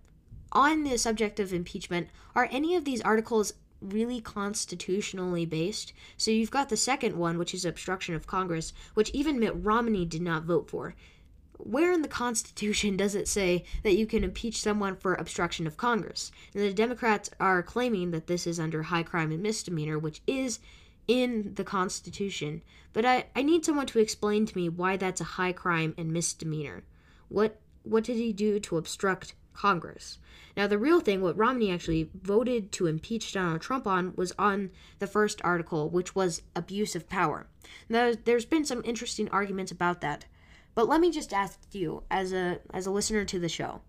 on 0.52 0.84
the 0.84 0.98
subject 0.98 1.40
of 1.40 1.54
impeachment, 1.54 2.10
are 2.36 2.50
any 2.52 2.76
of 2.76 2.86
these 2.86 3.02
articles 3.02 3.54
really 3.82 4.22
constitutionally 4.22 5.46
based? 5.46 5.94
So 6.18 6.32
you've 6.32 6.52
got 6.52 6.70
the 6.70 6.78
second 6.78 7.18
one, 7.18 7.38
which 7.38 7.54
is 7.54 7.66
obstruction 7.66 8.16
of 8.16 8.28
Congress, 8.28 8.74
which 8.94 9.12
even 9.12 9.40
Mitt 9.40 9.54
Romney 9.56 10.06
did 10.06 10.22
not 10.22 10.44
vote 10.44 10.70
for. 10.70 10.96
Where 11.58 11.92
in 11.92 12.02
the 12.02 12.08
Constitution 12.08 12.98
does 12.98 13.16
it 13.16 13.28
say 13.28 13.64
that 13.84 13.96
you 13.96 14.06
can 14.06 14.24
impeach 14.24 14.62
someone 14.62 14.96
for 14.96 15.14
obstruction 15.14 15.66
of 15.66 15.78
Congress? 15.78 16.32
And 16.54 16.64
the 16.64 16.74
Democrats 16.74 17.30
are 17.40 17.64
claiming 17.64 18.12
that 18.12 18.28
this 18.28 18.46
is 18.46 18.60
under 18.60 18.84
high 18.84 19.04
crime 19.04 19.32
and 19.32 19.42
misdemeanor, 19.42 19.98
which 19.98 20.22
is 20.28 20.60
in 21.08 21.54
the 21.56 21.64
Constitution. 21.64 22.62
But 22.94 23.06
I, 23.06 23.26
I 23.36 23.42
need 23.42 23.66
someone 23.66 23.88
to 23.88 24.00
explain 24.00 24.46
to 24.46 24.58
me 24.58 24.70
why 24.70 24.98
that's 24.98 25.22
a 25.22 25.36
high 25.36 25.54
crime 25.54 25.94
and 25.98 26.12
misdemeanor. 26.12 26.84
What 27.30 27.60
what 27.84 28.04
did 28.04 28.18
he 28.18 28.34
do 28.34 28.60
to 28.60 28.78
obstruct 28.78 29.36
Congress? 29.54 30.18
Now 30.58 30.68
the 30.68 30.78
real 30.78 31.00
thing, 31.00 31.22
what 31.22 31.38
Romney 31.38 31.72
actually 31.72 32.10
voted 32.20 32.72
to 32.74 32.88
impeach 32.88 33.34
Donald 33.34 33.62
Trump 33.62 33.86
on 33.86 34.14
was 34.16 34.34
on 34.40 34.72
the 35.00 35.08
first 35.08 35.42
article, 35.44 35.90
which 35.90 36.16
was 36.16 36.42
abuse 36.56 36.96
of 36.96 37.08
power. 37.10 37.48
Now 37.88 38.14
there's 38.24 38.46
been 38.46 38.66
some 38.66 38.82
interesting 38.84 39.30
arguments 39.30 39.72
about 39.72 40.02
that. 40.02 40.26
But 40.76 40.90
let 40.90 41.00
me 41.02 41.10
just 41.10 41.34
ask 41.34 41.60
you, 41.72 42.04
as 42.12 42.34
a 42.34 42.60
as 42.74 42.86
a 42.86 42.92
listener 42.92 43.26
to 43.26 43.40
the 43.40 43.50
show, 43.50 43.82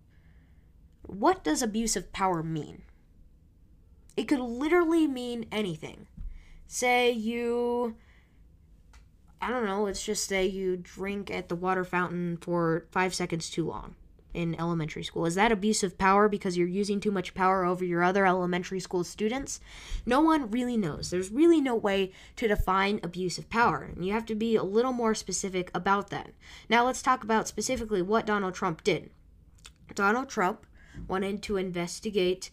what 1.05 1.43
does 1.43 1.61
abuse 1.61 1.95
of 1.95 2.13
power 2.13 2.41
mean? 2.41 2.83
It 4.15 4.27
could 4.27 4.39
literally 4.39 5.05
mean 5.05 5.45
anything. 5.51 6.07
Say 6.65 7.11
you 7.11 7.95
I 9.41 9.49
don't 9.49 9.65
know, 9.65 9.83
let's 9.83 10.03
just 10.03 10.27
say 10.27 10.47
you 10.47 10.77
drink 10.77 11.29
at 11.29 11.49
the 11.49 11.55
water 11.55 11.83
fountain 11.83 12.37
for 12.37 12.87
5 12.91 13.13
seconds 13.13 13.51
too 13.51 13.67
long 13.67 13.95
in 14.37 14.59
elementary 14.59 15.03
school. 15.03 15.25
Is 15.25 15.33
that 15.35 15.51
abuse 15.51 15.81
of 15.81 15.97
power 15.97 16.29
because 16.29 16.55
you're 16.55 16.67
using 16.67 16.99
too 16.99 17.09
much 17.09 17.33
power 17.33 17.65
over 17.65 17.83
your 17.83 18.03
other 18.03 18.25
elementary 18.25 18.79
school 18.79 19.03
students? 19.03 19.59
No 20.05 20.21
one 20.21 20.51
really 20.51 20.77
knows. 20.77 21.09
There's 21.09 21.31
really 21.31 21.59
no 21.59 21.75
way 21.75 22.11
to 22.35 22.47
define 22.47 22.99
abuse 23.01 23.39
of 23.39 23.49
power, 23.49 23.89
and 23.95 24.05
you 24.05 24.13
have 24.13 24.27
to 24.27 24.35
be 24.35 24.55
a 24.55 24.63
little 24.63 24.93
more 24.93 25.15
specific 25.15 25.71
about 25.73 26.11
that. 26.11 26.29
Now, 26.69 26.85
let's 26.85 27.01
talk 27.01 27.23
about 27.23 27.47
specifically 27.47 28.03
what 28.03 28.27
Donald 28.27 28.53
Trump 28.53 28.83
did. 28.83 29.09
Donald 29.95 30.29
Trump 30.29 30.67
wanted 31.07 31.41
to 31.43 31.57
investigate 31.57 32.51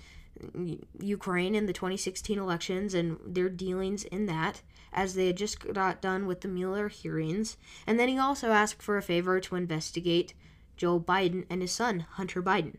Ukraine 0.99 1.55
in 1.55 1.67
the 1.67 1.73
2016 1.73 2.39
elections 2.39 2.95
and 2.95 3.19
their 3.27 3.51
dealings 3.51 4.05
in 4.05 4.25
that, 4.27 4.63
as 4.91 5.15
they 5.15 5.27
had 5.27 5.37
just 5.37 5.61
got 5.75 6.01
done 6.01 6.27
with 6.27 6.41
the 6.41 6.49
Mueller 6.49 6.89
hearings. 6.89 7.59
And 7.87 7.99
then 7.99 8.09
he 8.09 8.19
also 8.19 8.53
asked 8.53 8.83
for 8.83 8.97
a 8.97 9.03
favor 9.03 9.39
to 9.39 9.57
investigate 9.57 10.33
Joe 10.77 11.01
Biden 11.01 11.45
and 11.49 11.63
his 11.63 11.73
son, 11.73 12.07
Hunter 12.13 12.43
Biden. 12.43 12.77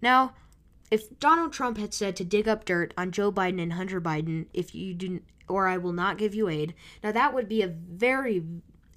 Now, 0.00 0.34
if 0.90 1.18
Donald 1.18 1.52
Trump 1.52 1.78
had 1.78 1.92
said 1.92 2.16
to 2.16 2.24
dig 2.24 2.46
up 2.46 2.64
dirt 2.64 2.94
on 2.96 3.10
Joe 3.10 3.32
Biden 3.32 3.60
and 3.60 3.72
Hunter 3.72 4.00
Biden 4.00 4.46
if 4.52 4.74
you 4.74 4.94
don't 4.94 5.22
or 5.48 5.68
I 5.68 5.76
will 5.76 5.92
not 5.92 6.18
give 6.18 6.34
you 6.34 6.48
aid, 6.48 6.74
now 7.04 7.12
that 7.12 7.32
would 7.32 7.48
be 7.48 7.62
a 7.62 7.68
very 7.68 8.42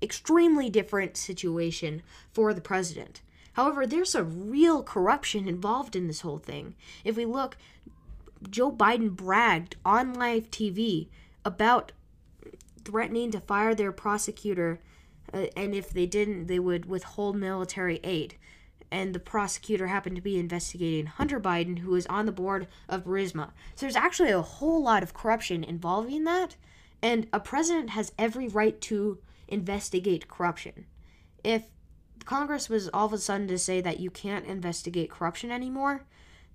extremely 0.01 0.69
different 0.69 1.15
situation 1.15 2.01
for 2.31 2.53
the 2.53 2.61
president. 2.61 3.21
However, 3.53 3.85
there's 3.85 4.15
a 4.15 4.23
real 4.23 4.81
corruption 4.83 5.47
involved 5.47 5.95
in 5.95 6.07
this 6.07 6.21
whole 6.21 6.37
thing. 6.37 6.75
If 7.03 7.17
we 7.17 7.25
look, 7.25 7.57
Joe 8.49 8.71
Biden 8.71 9.15
bragged 9.15 9.75
on 9.85 10.13
live 10.13 10.49
TV 10.49 11.09
about 11.43 11.91
threatening 12.83 13.31
to 13.31 13.39
fire 13.39 13.75
their 13.75 13.91
prosecutor 13.91 14.79
uh, 15.33 15.47
and 15.55 15.73
if 15.73 15.89
they 15.89 16.05
didn't, 16.05 16.47
they 16.47 16.59
would 16.59 16.85
withhold 16.85 17.35
military 17.35 17.99
aid. 18.03 18.35
And 18.91 19.13
the 19.13 19.19
prosecutor 19.19 19.87
happened 19.87 20.15
to 20.15 20.21
be 20.21 20.39
investigating 20.39 21.05
Hunter 21.05 21.39
Biden, 21.39 21.79
who 21.79 21.91
was 21.91 22.07
on 22.07 22.25
the 22.25 22.31
board 22.31 22.67
of 22.87 23.05
Burisma. 23.05 23.51
So 23.75 23.85
there's 23.85 23.95
actually 23.95 24.31
a 24.31 24.41
whole 24.41 24.81
lot 24.81 25.03
of 25.03 25.13
corruption 25.13 25.63
involving 25.63 26.23
that, 26.23 26.55
and 27.01 27.27
a 27.31 27.39
president 27.39 27.91
has 27.91 28.11
every 28.17 28.47
right 28.47 28.79
to 28.81 29.19
investigate 29.47 30.27
corruption. 30.27 30.85
If 31.43 31.63
Congress 32.25 32.67
was 32.67 32.89
all 32.89 33.05
of 33.05 33.13
a 33.13 33.17
sudden 33.17 33.47
to 33.47 33.57
say 33.57 33.81
that 33.81 33.99
you 33.99 34.09
can't 34.09 34.45
investigate 34.45 35.11
corruption 35.11 35.51
anymore, 35.51 36.03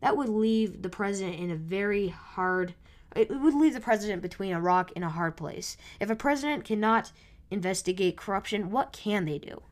that 0.00 0.16
would 0.16 0.28
leave 0.28 0.82
the 0.82 0.88
president 0.88 1.38
in 1.38 1.50
a 1.50 1.56
very 1.56 2.08
hard 2.08 2.74
it 3.16 3.30
would 3.30 3.54
leave 3.54 3.74
the 3.74 3.80
president 3.80 4.22
between 4.22 4.52
a 4.52 4.60
rock 4.60 4.90
and 4.96 5.04
a 5.04 5.08
hard 5.08 5.36
place. 5.36 5.76
If 6.00 6.10
a 6.10 6.16
president 6.16 6.64
cannot 6.64 7.12
investigate 7.54 8.18
corruption, 8.18 8.70
what 8.70 8.92
can 8.92 9.24
they 9.24 9.38
do? 9.38 9.62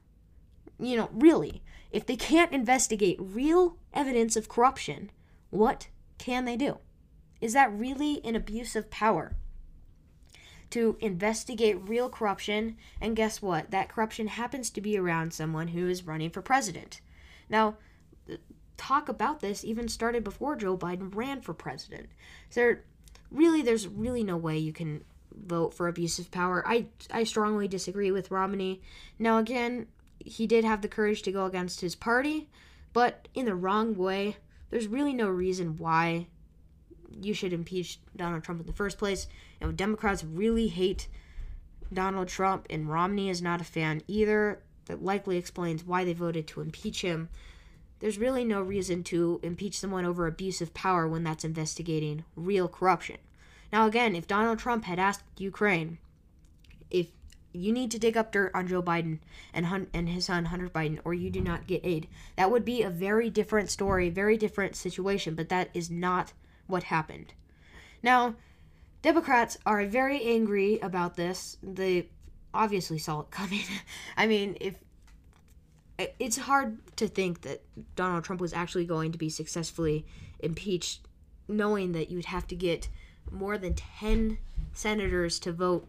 You 0.79 0.97
know, 0.97 1.11
really, 1.13 1.63
if 1.91 2.07
they 2.07 2.17
can't 2.17 2.53
investigate 2.53 3.19
real 3.21 3.77
evidence 3.93 4.37
of 4.37 4.49
corruption, 4.49 5.11
what 5.51 5.89
can 6.17 6.47
they 6.47 6.57
do? 6.57 6.79
Is 7.43 7.53
that 7.53 7.71
really 7.71 8.25
an 8.25 8.35
abuse 8.35 8.75
of 8.75 8.91
power? 8.91 9.37
To 10.71 10.97
investigate 11.01 11.87
real 11.87 12.09
corruption, 12.09 12.77
and 13.01 13.15
guess 13.15 13.43
what? 13.43 13.71
That 13.71 13.91
corruption 13.91 14.29
happens 14.29 14.71
to 14.71 14.81
be 14.81 14.97
around 14.97 15.35
someone 15.35 15.69
who 15.69 15.87
is 15.87 16.07
running 16.07 16.31
for 16.31 16.41
president. 16.41 17.03
Now, 17.51 17.77
talk 18.79 19.09
about 19.09 19.41
this 19.41 19.65
even 19.65 19.89
started 19.89 20.25
before 20.25 20.57
Joe 20.57 20.79
Biden 20.79 21.15
ran 21.15 21.43
for 21.43 21.53
president. 21.53 22.09
So, 22.49 22.77
really, 23.31 23.61
there's 23.61 23.87
really 23.87 24.25
no 24.25 24.39
way 24.39 24.57
you 24.57 24.73
can 24.73 25.05
vote 25.35 25.75
for 25.75 25.89
abuse 25.89 26.19
of 26.19 26.31
power. 26.31 26.63
I 26.67 26.87
I 27.11 27.25
strongly 27.25 27.69
disagree 27.69 28.11
with 28.11 28.31
Romney. 28.31 28.83
Now 29.19 29.39
again, 29.39 29.87
he 30.19 30.47
did 30.47 30.65
have 30.65 30.83
the 30.83 30.89
courage 30.89 31.23
to 31.23 31.33
go 31.33 31.47
against 31.47 31.81
his 31.81 31.95
party, 31.95 32.49
but 32.93 33.29
in 33.35 33.47
the 33.47 33.55
wrong 33.55 33.97
way. 33.97 34.37
There's 34.71 34.89
really 34.89 35.13
no 35.13 35.29
reason 35.29 35.77
why 35.77 36.29
you 37.21 37.35
should 37.35 37.53
impeach 37.53 38.01
Donald 38.17 38.43
Trump 38.43 38.61
in 38.61 38.67
the 38.67 38.73
first 38.73 38.97
place. 38.97 39.27
And 39.61 39.77
Democrats 39.77 40.25
really 40.25 40.69
hate 40.69 41.09
Donald 41.93 42.29
Trump, 42.29 42.67
and 42.71 42.89
Romney 42.89 43.29
is 43.29 43.43
not 43.43 43.61
a 43.61 43.65
fan 43.65 44.03
either. 44.09 44.63
That 44.87 45.03
likely 45.03 45.37
explains 45.37 45.85
why 45.85 46.05
they 46.05 46.15
voted 46.15 46.47
to 46.49 46.61
impeach 46.61 47.03
him. 47.03 47.29
There's 48.01 48.19
really 48.19 48.45
no 48.45 48.63
reason 48.63 49.05
to 49.05 49.39
impeach 49.43 49.79
someone 49.79 50.05
over 50.05 50.27
abuse 50.27 50.61
of 50.61 50.75
power 50.75 51.07
when 51.07 51.23
that's 51.23 51.45
investigating 51.45 52.25
real 52.35 52.67
corruption. 52.67 53.19
Now, 53.73 53.87
again, 53.87 54.15
if 54.15 54.27
Donald 54.27 54.59
Trump 54.59 54.85
had 54.85 54.99
asked 54.99 55.25
Ukraine 55.39 55.99
if 56.91 57.09
you 57.53 57.73
need 57.73 57.91
to 57.91 57.99
dig 57.99 58.17
up 58.17 58.33
dirt 58.33 58.51
on 58.55 58.69
Joe 58.69 58.83
Biden 58.83 59.19
and 59.53 59.67
Hun- 59.67 59.89
and 59.93 60.09
his 60.09 60.27
son 60.27 60.47
Hunter 60.47 60.69
Biden, 60.69 61.01
or 61.05 61.15
you 61.15 61.31
do 61.31 61.41
not 61.41 61.67
get 61.67 61.85
aid, 61.85 62.07
that 62.37 62.51
would 62.51 62.65
be 62.65 62.83
a 62.83 62.91
very 62.91 63.31
different 63.31 63.71
story, 63.71 64.11
very 64.11 64.37
different 64.37 64.77
situation. 64.77 65.35
But 65.35 65.49
that 65.49 65.71
is 65.75 65.91
not 65.91 66.33
what 66.67 66.85
happened. 66.85 67.35
Now, 68.03 68.35
Democrats 69.01 69.59
are 69.67 69.85
very 69.87 70.23
angry 70.23 70.79
about 70.81 71.17
this. 71.17 71.57
They 71.63 72.09
obviously 72.55 72.99
saw 72.99 73.21
it 73.21 73.31
coming. 73.31 73.65
I 74.17 74.27
mean, 74.27 74.57
if 74.61 74.75
it's 76.19 76.39
hard 76.39 76.79
to 76.97 77.07
think 77.07 77.43
that 77.43 77.63
Donald 77.97 78.25
Trump 78.25 78.41
was 78.41 78.53
actually 78.53 78.87
going 78.87 79.13
to 79.13 79.19
be 79.19 79.29
successfully 79.29 80.07
impeached, 80.41 81.01
knowing 81.49 81.93
that 81.93 82.11
you 82.11 82.17
would 82.17 82.27
have 82.27 82.47
to 82.49 82.57
get 82.57 82.89
more 83.33 83.59
than 83.59 83.75
10 83.75 84.39
senators 84.73 85.39
to 85.41 85.53
vote 85.53 85.89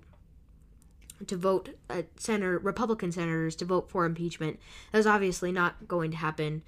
to 1.28 1.38
vote 1.38 1.70
uh, 1.90 2.02
senator 2.18 2.58
republican 2.60 3.12
senators 3.12 3.56
to 3.56 3.66
vote 3.66 3.90
for 3.90 4.06
impeachment. 4.06 4.60
That 4.92 4.98
was 4.98 5.08
obviously 5.08 5.52
not 5.52 5.88
going 5.88 6.12
to 6.12 6.18
happen. 6.18 6.64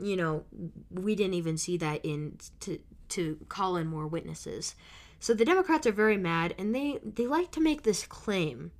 You 0.00 0.16
know 0.16 0.44
we 0.90 1.14
didn't 1.14 1.34
even 1.34 1.58
see 1.58 1.76
that 1.78 2.04
in 2.04 2.38
to 2.60 2.78
to 3.10 3.38
call 3.48 3.76
in 3.76 3.86
more 3.86 4.06
witnesses. 4.06 4.74
So 5.18 5.34
the 5.34 5.44
democrats 5.44 5.86
are 5.86 5.92
very 5.92 6.16
mad 6.16 6.54
and 6.58 6.74
they 6.74 6.98
they 7.02 7.26
like 7.26 7.50
to 7.52 7.60
make 7.60 7.82
this 7.82 8.06
claim 8.06 8.72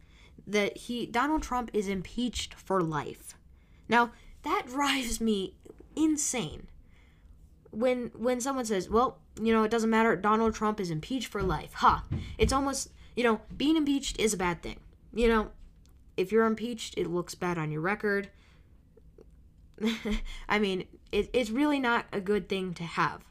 that 0.46 0.76
he 0.76 1.06
donald 1.06 1.42
trump 1.42 1.70
is 1.72 1.88
impeached 1.88 2.54
for 2.54 2.80
life. 2.82 3.34
Now, 3.88 4.12
that 4.42 4.66
drives 4.66 5.20
me 5.20 5.54
insane. 5.96 6.68
When 7.70 8.12
when 8.14 8.40
someone 8.40 8.64
says, 8.64 8.88
"Well, 8.88 9.18
you 9.40 9.52
know, 9.52 9.64
it 9.64 9.70
doesn't 9.70 9.90
matter. 9.90 10.16
Donald 10.16 10.54
Trump 10.54 10.80
is 10.80 10.90
impeached 10.90 11.28
for 11.28 11.42
life." 11.42 11.74
Ha. 11.74 12.04
Huh. 12.08 12.16
It's 12.38 12.52
almost, 12.52 12.90
you 13.16 13.24
know, 13.24 13.40
being 13.56 13.76
impeached 13.76 14.18
is 14.18 14.34
a 14.34 14.36
bad 14.38 14.62
thing. 14.62 14.80
You 15.12 15.28
know, 15.28 15.50
if 16.16 16.32
you're 16.32 16.46
impeached, 16.46 16.96
it 16.96 17.08
looks 17.08 17.34
bad 17.34 17.58
on 17.58 17.70
your 17.70 17.80
record. 17.80 18.30
I 20.48 20.58
mean, 20.58 20.84
it, 21.12 21.30
it's 21.32 21.50
really 21.50 21.80
not 21.80 22.06
a 22.12 22.20
good 22.20 22.48
thing 22.48 22.74
to 22.74 22.84
have. 22.84 23.24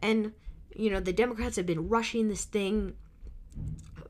And, 0.00 0.32
you 0.74 0.90
know, 0.90 1.00
the 1.00 1.12
Democrats 1.12 1.56
have 1.56 1.66
been 1.66 1.88
rushing 1.88 2.28
this 2.28 2.44
thing 2.44 2.94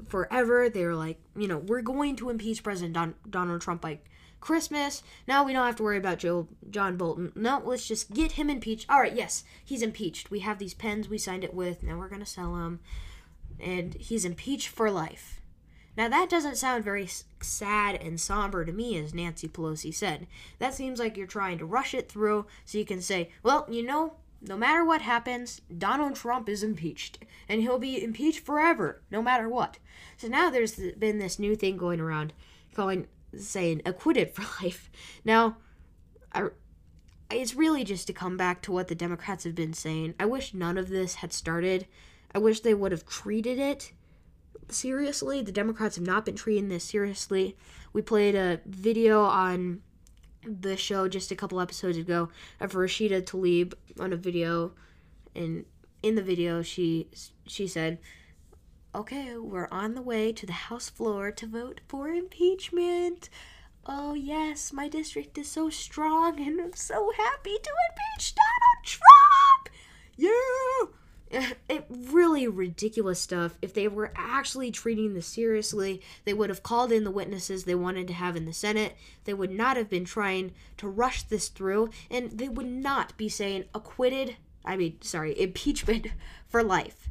forever. 0.08 0.68
They're 0.68 0.94
like, 0.94 1.18
you 1.36 1.48
know, 1.48 1.58
we're 1.58 1.82
going 1.82 2.16
to 2.16 2.30
impeach 2.30 2.62
President 2.62 2.94
Don- 2.94 3.14
Donald 3.28 3.60
Trump 3.60 3.82
by 3.82 4.00
Christmas. 4.44 5.02
Now 5.26 5.42
we 5.42 5.54
don't 5.54 5.64
have 5.64 5.76
to 5.76 5.82
worry 5.82 5.96
about 5.96 6.18
Joe 6.18 6.48
John 6.70 6.98
Bolton. 6.98 7.32
No, 7.34 7.62
let's 7.64 7.88
just 7.88 8.12
get 8.12 8.32
him 8.32 8.50
impeached. 8.50 8.88
All 8.90 9.00
right, 9.00 9.14
yes, 9.14 9.42
he's 9.64 9.80
impeached. 9.80 10.30
We 10.30 10.40
have 10.40 10.58
these 10.58 10.74
pens 10.74 11.08
we 11.08 11.16
signed 11.16 11.44
it 11.44 11.54
with. 11.54 11.82
Now 11.82 11.96
we're 11.96 12.10
to 12.10 12.26
sell 12.26 12.54
them. 12.54 12.80
And 13.58 13.94
he's 13.94 14.26
impeached 14.26 14.68
for 14.68 14.90
life. 14.90 15.40
Now, 15.96 16.08
that 16.08 16.28
doesn't 16.28 16.56
sound 16.56 16.82
very 16.84 17.08
sad 17.40 17.94
and 18.02 18.20
somber 18.20 18.64
to 18.64 18.72
me, 18.72 18.98
as 18.98 19.14
Nancy 19.14 19.48
Pelosi 19.48 19.94
said. 19.94 20.26
That 20.58 20.74
seems 20.74 20.98
like 20.98 21.16
you're 21.16 21.26
trying 21.26 21.58
to 21.58 21.64
rush 21.64 21.94
it 21.94 22.10
through 22.10 22.46
so 22.64 22.78
you 22.78 22.84
can 22.84 23.00
say, 23.00 23.30
well, 23.44 23.64
you 23.70 23.82
know, 23.84 24.14
no 24.42 24.56
matter 24.56 24.84
what 24.84 25.02
happens, 25.02 25.60
Donald 25.78 26.16
Trump 26.16 26.48
is 26.48 26.64
impeached, 26.64 27.24
and 27.48 27.62
he'll 27.62 27.78
be 27.78 28.02
impeached 28.02 28.40
forever, 28.40 29.02
no 29.10 29.22
matter 29.22 29.48
what. 29.48 29.78
So 30.16 30.26
now 30.26 30.50
there's 30.50 30.74
been 30.98 31.18
this 31.18 31.38
new 31.38 31.54
thing 31.54 31.76
going 31.76 32.00
around 32.00 32.32
calling, 32.74 33.06
saying, 33.38 33.82
acquitted 33.84 34.34
for 34.34 34.42
life. 34.64 34.90
Now, 35.24 35.56
I, 36.32 36.48
it's 37.30 37.54
really 37.54 37.84
just 37.84 38.06
to 38.06 38.12
come 38.12 38.36
back 38.36 38.62
to 38.62 38.72
what 38.72 38.88
the 38.88 38.94
Democrats 38.94 39.44
have 39.44 39.54
been 39.54 39.72
saying. 39.72 40.14
I 40.18 40.26
wish 40.26 40.54
none 40.54 40.78
of 40.78 40.88
this 40.88 41.16
had 41.16 41.32
started. 41.32 41.86
I 42.34 42.38
wish 42.38 42.60
they 42.60 42.74
would 42.74 42.92
have 42.92 43.06
treated 43.06 43.58
it 43.58 43.92
seriously. 44.70 45.42
The 45.42 45.52
Democrats 45.52 45.96
have 45.96 46.06
not 46.06 46.24
been 46.24 46.36
treating 46.36 46.68
this 46.68 46.84
seriously. 46.84 47.56
We 47.92 48.02
played 48.02 48.34
a 48.34 48.60
video 48.66 49.22
on 49.22 49.82
the 50.46 50.76
show 50.76 51.08
just 51.08 51.30
a 51.30 51.36
couple 51.36 51.60
episodes 51.60 51.96
ago 51.96 52.28
of 52.60 52.72
Rashida 52.72 53.22
Tlaib 53.22 53.74
on 53.98 54.12
a 54.12 54.16
video, 54.16 54.72
and 55.34 55.64
in 56.02 56.14
the 56.16 56.22
video 56.22 56.62
she 56.62 57.08
she 57.46 57.66
said, 57.66 57.98
"Okay, 58.94 59.36
we're 59.36 59.68
on 59.70 59.94
the 59.94 60.02
way 60.02 60.32
to 60.32 60.46
the 60.46 60.52
House 60.52 60.88
floor 60.88 61.30
to 61.32 61.46
vote 61.46 61.80
for 61.88 62.08
impeachment." 62.08 63.28
Oh 63.86 64.14
yes, 64.14 64.72
my 64.72 64.88
district 64.88 65.36
is 65.36 65.50
so 65.50 65.68
strong, 65.68 66.40
and 66.40 66.60
I'm 66.60 66.72
so 66.74 67.12
happy 67.16 67.58
to 67.62 67.70
impeach 67.90 68.34
Donald 68.34 68.84
Trump. 68.84 69.68
Yeah 70.16 70.94
it 71.68 71.86
really 71.88 72.46
ridiculous 72.46 73.20
stuff. 73.20 73.58
If 73.62 73.74
they 73.74 73.88
were 73.88 74.12
actually 74.14 74.70
treating 74.70 75.14
this 75.14 75.26
seriously, 75.26 76.00
they 76.24 76.34
would 76.34 76.50
have 76.50 76.62
called 76.62 76.92
in 76.92 77.04
the 77.04 77.10
witnesses 77.10 77.64
they 77.64 77.74
wanted 77.74 78.06
to 78.08 78.14
have 78.14 78.36
in 78.36 78.44
the 78.44 78.52
Senate. 78.52 78.96
They 79.24 79.34
would 79.34 79.50
not 79.50 79.76
have 79.76 79.90
been 79.90 80.04
trying 80.04 80.52
to 80.78 80.88
rush 80.88 81.22
this 81.22 81.48
through, 81.48 81.90
and 82.10 82.38
they 82.38 82.48
would 82.48 82.66
not 82.66 83.16
be 83.16 83.28
saying 83.28 83.64
acquitted, 83.74 84.36
I 84.64 84.76
mean, 84.76 84.98
sorry, 85.00 85.38
impeachment 85.40 86.08
for 86.48 86.62
life. 86.62 87.08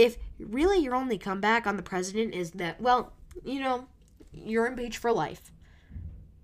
If 0.00 0.16
really 0.38 0.78
your 0.78 0.94
only 0.94 1.18
comeback 1.18 1.66
on 1.66 1.76
the 1.76 1.82
president 1.82 2.34
is 2.34 2.52
that, 2.52 2.80
well, 2.80 3.12
you 3.44 3.60
know, 3.60 3.86
you're 4.32 4.66
impeached 4.66 4.96
for 4.96 5.12
life. 5.12 5.52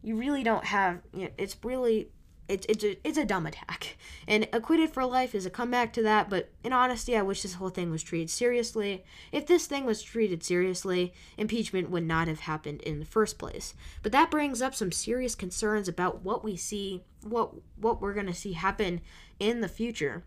You 0.02 0.14
really 0.16 0.42
don't 0.42 0.66
have, 0.66 1.00
you 1.14 1.24
know, 1.24 1.30
it's 1.38 1.56
really 1.64 2.10
it's 2.48 2.66
it's 2.68 2.84
a, 2.84 3.08
it's 3.08 3.16
a 3.16 3.24
dumb 3.24 3.46
attack. 3.46 3.96
And 4.28 4.48
acquitted 4.52 4.90
for 4.90 5.04
life 5.06 5.36
is 5.36 5.46
a 5.46 5.50
comeback 5.50 5.92
to 5.92 6.02
that, 6.02 6.28
but 6.28 6.50
in 6.64 6.72
honesty, 6.72 7.16
I 7.16 7.22
wish 7.22 7.42
this 7.42 7.54
whole 7.54 7.68
thing 7.68 7.92
was 7.92 8.02
treated 8.02 8.28
seriously. 8.28 9.04
If 9.30 9.46
this 9.46 9.66
thing 9.66 9.86
was 9.86 10.02
treated 10.02 10.42
seriously, 10.42 11.14
impeachment 11.38 11.90
would 11.90 12.02
not 12.02 12.26
have 12.26 12.40
happened 12.40 12.82
in 12.82 12.98
the 12.98 13.04
first 13.04 13.38
place. 13.38 13.72
But 14.02 14.10
that 14.10 14.30
brings 14.32 14.60
up 14.60 14.74
some 14.74 14.90
serious 14.90 15.36
concerns 15.36 15.86
about 15.86 16.24
what 16.24 16.42
we 16.42 16.56
see, 16.56 17.04
what 17.22 17.52
what 17.76 18.02
we're 18.02 18.14
going 18.14 18.26
to 18.26 18.34
see 18.34 18.52
happen 18.52 19.00
in 19.38 19.60
the 19.60 19.68
future. 19.68 20.24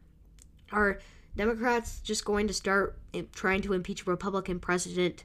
Are 0.72 1.00
Democrats 1.40 2.02
just 2.02 2.26
going 2.26 2.48
to 2.48 2.54
start 2.54 2.98
trying 3.32 3.62
to 3.62 3.72
impeach 3.72 4.02
a 4.02 4.10
Republican 4.10 4.60
president 4.60 5.24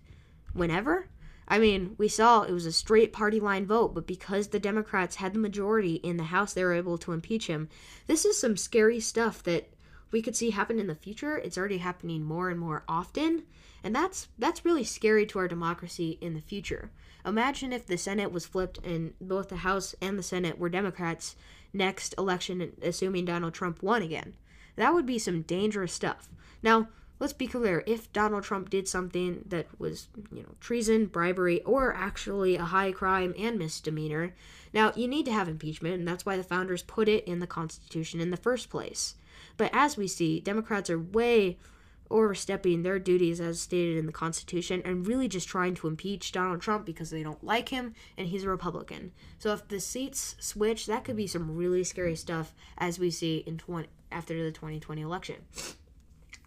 whenever? 0.52 1.08
I 1.48 1.58
mean, 1.58 1.96
we 1.98 2.06
saw 2.06 2.42
it 2.42 2.52
was 2.52 2.66
a 2.66 2.72
straight 2.72 3.12
party 3.12 3.40
line 3.40 3.66
vote, 3.66 3.96
but 3.96 4.06
because 4.06 4.46
the 4.46 4.60
Democrats 4.60 5.16
had 5.16 5.32
the 5.34 5.40
majority 5.40 5.94
in 5.96 6.16
the 6.16 6.22
House, 6.22 6.54
they 6.54 6.62
were 6.62 6.72
able 6.72 6.98
to 6.98 7.10
impeach 7.10 7.48
him. 7.48 7.68
This 8.06 8.24
is 8.24 8.38
some 8.38 8.56
scary 8.56 9.00
stuff 9.00 9.42
that 9.42 9.72
we 10.12 10.22
could 10.22 10.36
see 10.36 10.50
happen 10.50 10.78
in 10.78 10.86
the 10.86 10.94
future. 10.94 11.36
It's 11.36 11.58
already 11.58 11.78
happening 11.78 12.22
more 12.22 12.48
and 12.48 12.60
more 12.60 12.84
often, 12.86 13.42
and 13.82 13.92
that's 13.92 14.28
that's 14.38 14.64
really 14.64 14.84
scary 14.84 15.26
to 15.26 15.40
our 15.40 15.48
democracy 15.48 16.16
in 16.20 16.34
the 16.34 16.40
future. 16.40 16.92
Imagine 17.26 17.72
if 17.72 17.88
the 17.88 17.98
Senate 17.98 18.30
was 18.30 18.46
flipped 18.46 18.78
and 18.86 19.14
both 19.20 19.48
the 19.48 19.56
House 19.56 19.96
and 20.00 20.16
the 20.16 20.22
Senate 20.22 20.60
were 20.60 20.68
Democrats 20.68 21.34
next 21.72 22.14
election, 22.16 22.70
assuming 22.82 23.24
Donald 23.24 23.52
Trump 23.52 23.82
won 23.82 24.00
again. 24.00 24.34
That 24.76 24.94
would 24.94 25.06
be 25.06 25.18
some 25.18 25.42
dangerous 25.42 25.92
stuff. 25.92 26.28
Now, 26.62 26.88
let's 27.20 27.32
be 27.32 27.46
clear 27.46 27.84
if 27.86 28.12
Donald 28.12 28.44
Trump 28.44 28.70
did 28.70 28.88
something 28.88 29.44
that 29.46 29.66
was, 29.78 30.08
you 30.32 30.42
know, 30.42 30.54
treason, 30.60 31.06
bribery, 31.06 31.62
or 31.62 31.94
actually 31.94 32.56
a 32.56 32.64
high 32.64 32.92
crime 32.92 33.34
and 33.38 33.58
misdemeanor, 33.58 34.34
now 34.72 34.92
you 34.96 35.06
need 35.06 35.26
to 35.26 35.32
have 35.32 35.48
impeachment, 35.48 35.94
and 35.94 36.08
that's 36.08 36.26
why 36.26 36.36
the 36.36 36.42
founders 36.42 36.82
put 36.82 37.08
it 37.08 37.24
in 37.24 37.38
the 37.38 37.46
Constitution 37.46 38.20
in 38.20 38.30
the 38.30 38.36
first 38.36 38.70
place. 38.70 39.14
But 39.56 39.70
as 39.72 39.96
we 39.96 40.08
see, 40.08 40.40
Democrats 40.40 40.90
are 40.90 40.98
way 40.98 41.58
overstepping 42.10 42.82
their 42.82 42.98
duties 42.98 43.40
as 43.40 43.60
stated 43.60 43.96
in 43.96 44.06
the 44.06 44.12
Constitution 44.12 44.82
and 44.84 45.06
really 45.06 45.28
just 45.28 45.48
trying 45.48 45.74
to 45.74 45.88
impeach 45.88 46.32
Donald 46.32 46.60
Trump 46.60 46.84
because 46.84 47.10
they 47.10 47.22
don't 47.22 47.42
like 47.42 47.70
him 47.70 47.94
and 48.16 48.28
he's 48.28 48.44
a 48.44 48.48
Republican. 48.48 49.12
So 49.38 49.52
if 49.52 49.66
the 49.68 49.80
seats 49.80 50.36
switch, 50.38 50.86
that 50.86 51.04
could 51.04 51.16
be 51.16 51.26
some 51.26 51.56
really 51.56 51.82
scary 51.82 52.14
stuff 52.14 52.54
as 52.78 52.98
we 52.98 53.10
see 53.10 53.38
in 53.46 53.58
20, 53.58 53.88
after 54.14 54.42
the 54.42 54.52
2020 54.52 55.02
election. 55.02 55.36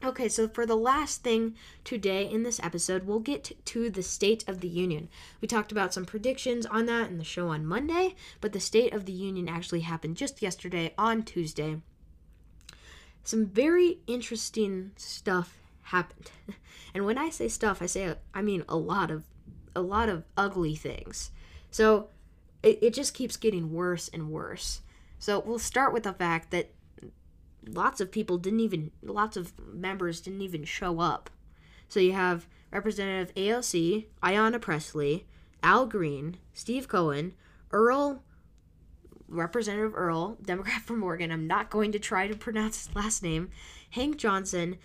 Okay, 0.04 0.30
so 0.30 0.48
for 0.48 0.66
the 0.66 0.76
last 0.76 1.24
thing 1.24 1.56
today 1.84 2.30
in 2.30 2.44
this 2.44 2.60
episode, 2.62 3.06
we'll 3.06 3.20
get 3.20 3.54
to 3.66 3.90
the 3.90 4.04
State 4.04 4.48
of 4.48 4.62
the 4.62 4.68
Union. 4.68 5.10
We 5.42 5.48
talked 5.48 5.72
about 5.72 5.94
some 5.94 6.06
predictions 6.06 6.68
on 6.68 6.86
that 6.86 7.10
in 7.10 7.18
the 7.18 7.24
show 7.24 7.48
on 7.48 7.66
Monday, 7.66 8.16
but 8.40 8.54
the 8.54 8.60
State 8.60 8.94
of 8.94 9.06
the 9.06 9.12
Union 9.12 9.50
actually 9.50 9.82
happened 9.82 10.16
just 10.16 10.42
yesterday 10.42 10.94
on 11.00 11.24
Tuesday. 11.24 11.82
Some 13.24 13.48
very 13.48 14.00
interesting 14.06 14.92
stuff 14.96 15.58
happened. 15.84 16.32
And 16.94 17.06
when 17.06 17.18
I 17.20 17.30
say 17.30 17.48
stuff, 17.48 17.80
I 17.82 17.86
say 17.86 18.16
I 18.34 18.42
mean 18.42 18.64
a 18.68 18.76
lot 18.76 19.12
of 19.12 19.24
a 19.76 19.82
lot 19.82 20.10
of 20.10 20.24
ugly 20.36 20.74
things. 20.74 21.30
So 21.70 22.08
it, 22.64 22.80
it 22.82 22.94
just 22.94 23.14
keeps 23.14 23.38
getting 23.38 23.72
worse 23.72 24.10
and 24.12 24.32
worse. 24.32 24.82
So 25.20 25.40
we'll 25.40 25.60
start 25.60 25.94
with 25.94 26.04
the 26.04 26.14
fact 26.14 26.50
that 26.52 26.72
lots 27.68 28.02
of 28.02 28.12
people 28.12 28.38
didn't 28.38 28.60
even 28.60 28.92
lots 29.02 29.38
of 29.38 29.54
members 29.74 30.22
didn't 30.22 30.42
even 30.42 30.64
show 30.64 31.00
up. 31.00 31.30
So 31.90 32.00
you 32.00 32.14
have 32.14 32.48
Representative 32.72 33.34
AOC, 33.36 34.08
Ayanna 34.22 34.62
Pressley, 34.62 35.26
Al 35.64 35.86
Green, 35.86 36.38
Steve 36.54 36.88
Cohen, 36.88 37.34
Earl 37.72 38.24
Representative 39.28 39.94
Earl, 39.96 40.38
Democrat 40.42 40.82
from 40.82 41.04
Oregon. 41.04 41.32
I'm 41.32 41.48
not 41.48 41.70
going 41.70 41.92
to 41.94 42.00
try 42.00 42.28
to 42.28 42.36
pronounce 42.36 42.86
his 42.86 42.96
last 42.96 43.24
name. 43.24 43.50
Hank 43.92 44.18
Johnson, 44.18 44.78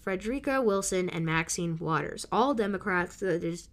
Frederica 0.00 0.62
Wilson, 0.62 1.08
and 1.08 1.24
Maxine 1.24 1.78
Waters. 1.78 2.26
All 2.32 2.54
Democrats 2.54 3.16
that 3.16 3.68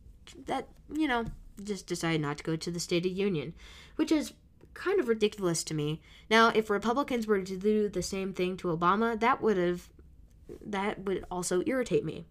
that 0.45 0.67
you 0.91 1.07
know 1.07 1.25
just 1.63 1.87
decided 1.87 2.21
not 2.21 2.37
to 2.37 2.43
go 2.43 2.55
to 2.55 2.71
the 2.71 2.79
State 2.79 3.05
of 3.05 3.11
Union, 3.11 3.53
which 3.95 4.11
is 4.11 4.33
kind 4.75 4.99
of 4.99 5.07
ridiculous 5.07 5.63
to 5.63 5.73
me. 5.73 6.01
Now, 6.29 6.49
if 6.49 6.69
Republicans 6.69 7.25
were 7.25 7.41
to 7.41 7.57
do 7.57 7.89
the 7.89 8.03
same 8.03 8.33
thing 8.33 8.57
to 8.57 8.75
Obama, 8.75 9.19
that 9.19 9.41
would 9.41 9.57
have 9.57 9.89
that 10.63 11.03
would 11.05 11.25
also 11.31 11.63
irritate 11.65 12.05
me. 12.05 12.25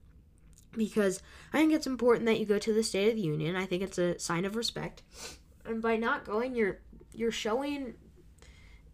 Because 0.76 1.20
I 1.52 1.59
think 1.59 1.72
it's 1.72 1.87
important 1.87 2.26
that 2.26 2.38
you 2.38 2.46
go 2.46 2.59
to 2.59 2.72
the 2.72 2.83
State 2.83 3.09
of 3.09 3.16
the 3.16 3.22
Union. 3.22 3.57
I 3.57 3.66
think 3.66 3.83
it's 3.83 3.98
a 3.98 4.18
sign 4.18 4.44
of 4.44 4.54
respect. 4.57 5.02
And 5.64 5.83
by 5.83 5.96
not 5.96 6.24
going, 6.24 6.54
you're 6.54 6.78
you're 7.12 7.33
showing 7.33 7.94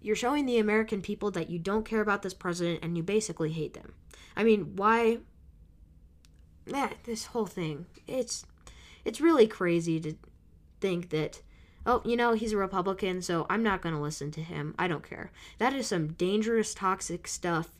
you're 0.01 0.17
showing 0.17 0.47
the 0.47 0.59
American 0.59 1.03
people 1.03 1.31
that 1.33 1.51
you 1.51 1.59
don't 1.59 1.85
care 1.85 2.01
about 2.01 2.23
this 2.23 2.33
president 2.33 2.81
and 2.83 2.97
you 2.97 3.03
basically 3.03 3.53
hate 3.53 3.75
them. 3.75 3.93
I 4.35 4.45
mean, 4.45 4.77
why 4.77 5.19
that 6.67 7.05
this 7.05 7.27
whole 7.27 7.47
thing. 7.47 7.87
It's 8.07 8.45
it's 9.05 9.21
really 9.21 9.47
crazy 9.47 10.01
to 10.01 10.15
think 10.81 11.11
that 11.11 11.43
oh, 11.87 12.03
you 12.05 12.16
know, 12.16 12.33
he's 12.33 12.53
a 12.53 12.57
Republican, 12.57 13.23
so 13.23 13.47
I'm 13.49 13.62
not 13.62 13.83
going 13.83 13.95
to 13.95 14.01
listen 14.01 14.31
to 14.33 14.43
him. 14.43 14.75
I 14.79 14.88
don't 14.88 15.09
care. 15.09 15.31
That 15.59 15.73
is 15.73 15.87
some 15.87 16.12
dangerous, 16.12 16.75
toxic 16.75 17.27
stuff 17.27 17.71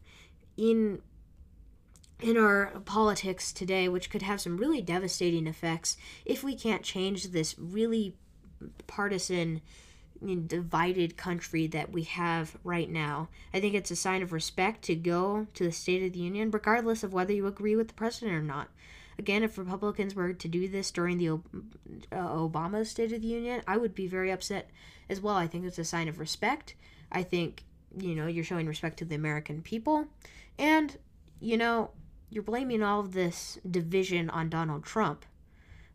in 0.57 1.03
in 2.23 2.37
our 2.37 2.67
politics 2.85 3.51
today, 3.51 3.89
which 3.89 4.11
could 4.11 4.21
have 4.21 4.43
some 4.43 4.59
really 4.59 4.83
devastating 4.83 5.47
effects 5.47 5.97
if 6.27 6.45
we 6.45 6.55
can't 6.55 6.83
change 6.83 7.29
this 7.29 7.59
really 7.59 8.15
partisan 8.87 9.63
divided 10.47 11.17
country 11.17 11.67
that 11.67 11.93
we 11.93 12.03
have 12.03 12.59
right 12.63 12.91
now. 12.91 13.29
I 13.55 13.61
think 13.61 13.75
it's 13.75 13.91
a 13.91 13.97
sign 13.97 14.23
of 14.23 14.33
respect 14.33 14.83
to 14.83 14.95
go 14.95 15.47
to 15.55 15.65
the 15.65 15.73
State 15.73 16.03
of 16.03 16.13
the 16.13 16.19
Union, 16.19 16.51
regardless 16.51 17.03
of 17.03 17.15
whether 17.15 17.33
you 17.33 17.47
agree 17.47 17.75
with 17.75 17.89
the 17.89 17.95
president 17.95 18.37
or 18.37 18.43
not. 18.43 18.69
Again, 19.21 19.43
if 19.43 19.59
Republicans 19.59 20.15
were 20.15 20.33
to 20.33 20.49
do 20.49 20.67
this 20.67 20.91
during 20.91 21.19
the 21.19 21.29
uh, 21.29 21.37
Obama 22.11 22.87
State 22.87 23.13
of 23.13 23.21
the 23.21 23.29
Union, 23.29 23.61
I 23.69 23.77
would 23.77 23.95
be 23.95 24.07
very 24.07 24.31
upset 24.31 24.71
as 25.11 25.21
well. 25.21 25.35
I 25.35 25.47
think 25.47 25.67
it's 25.67 25.79
a 25.79 25.85
sign 25.85 26.09
of 26.09 26.19
respect. 26.19 26.75
I 27.13 27.23
think, 27.23 27.65
you 27.95 28.15
know, 28.15 28.27
you're 28.27 28.45
showing 28.45 28.67
respect 28.67 28.97
to 29.01 29.05
the 29.05 29.17
American 29.17 29.61
people. 29.61 30.07
And, 30.59 30.97
you 31.39 31.59
know, 31.59 31.91
you're 32.31 32.43
blaming 32.43 32.83
all 32.83 33.01
of 33.01 33.13
this 33.13 33.59
division 33.71 34.31
on 34.31 34.49
Donald 34.49 34.85
Trump. 34.85 35.27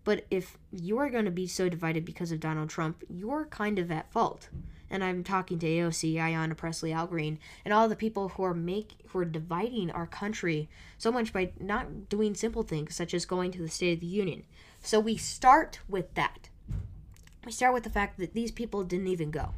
But 0.04 0.28
if 0.30 0.60
you're 0.72 1.10
going 1.10 1.26
to 1.26 1.32
be 1.32 1.48
so 1.48 1.68
divided 1.68 2.06
because 2.06 2.32
of 2.32 2.40
Donald 2.40 2.70
Trump, 2.70 3.04
you're 3.10 3.46
kind 3.46 3.80
of 3.80 3.90
at 3.90 4.12
fault. 4.12 4.50
And 4.89 5.04
I'm 5.04 5.24
talking 5.24 5.60
to 5.60 5.67
AOC, 5.67 6.15
Ayanna 6.15 6.56
Pressley, 6.56 6.93
Al 6.93 7.08
Green, 7.08 7.39
and 7.63 7.74
all 7.74 7.89
the 7.89 7.95
people 7.95 8.30
who 8.30 8.43
are 8.43 8.54
make 8.54 8.93
who 9.08 9.19
are 9.19 9.26
dividing 9.26 9.91
our 9.91 10.06
country 10.06 10.69
so 10.98 11.12
much 11.12 11.34
by 11.34 11.52
not 11.60 12.10
doing 12.10 12.36
simple 12.36 12.63
things 12.63 12.95
such 12.95 13.13
as 13.13 13.26
going 13.26 13.52
to 13.52 13.62
the 13.62 13.69
State 13.69 13.93
of 13.93 14.00
the 14.00 14.06
Union. 14.06 14.43
So 14.82 15.00
we 15.00 15.17
start 15.17 15.80
with 15.88 16.13
that. 16.13 16.50
We 17.45 17.52
start 17.52 17.74
with 17.74 17.84
the 17.84 17.89
fact 17.89 18.19
that 18.19 18.34
these 18.34 18.52
people 18.52 18.84
didn't 18.84 19.08
even 19.08 19.32
go. 19.32 19.54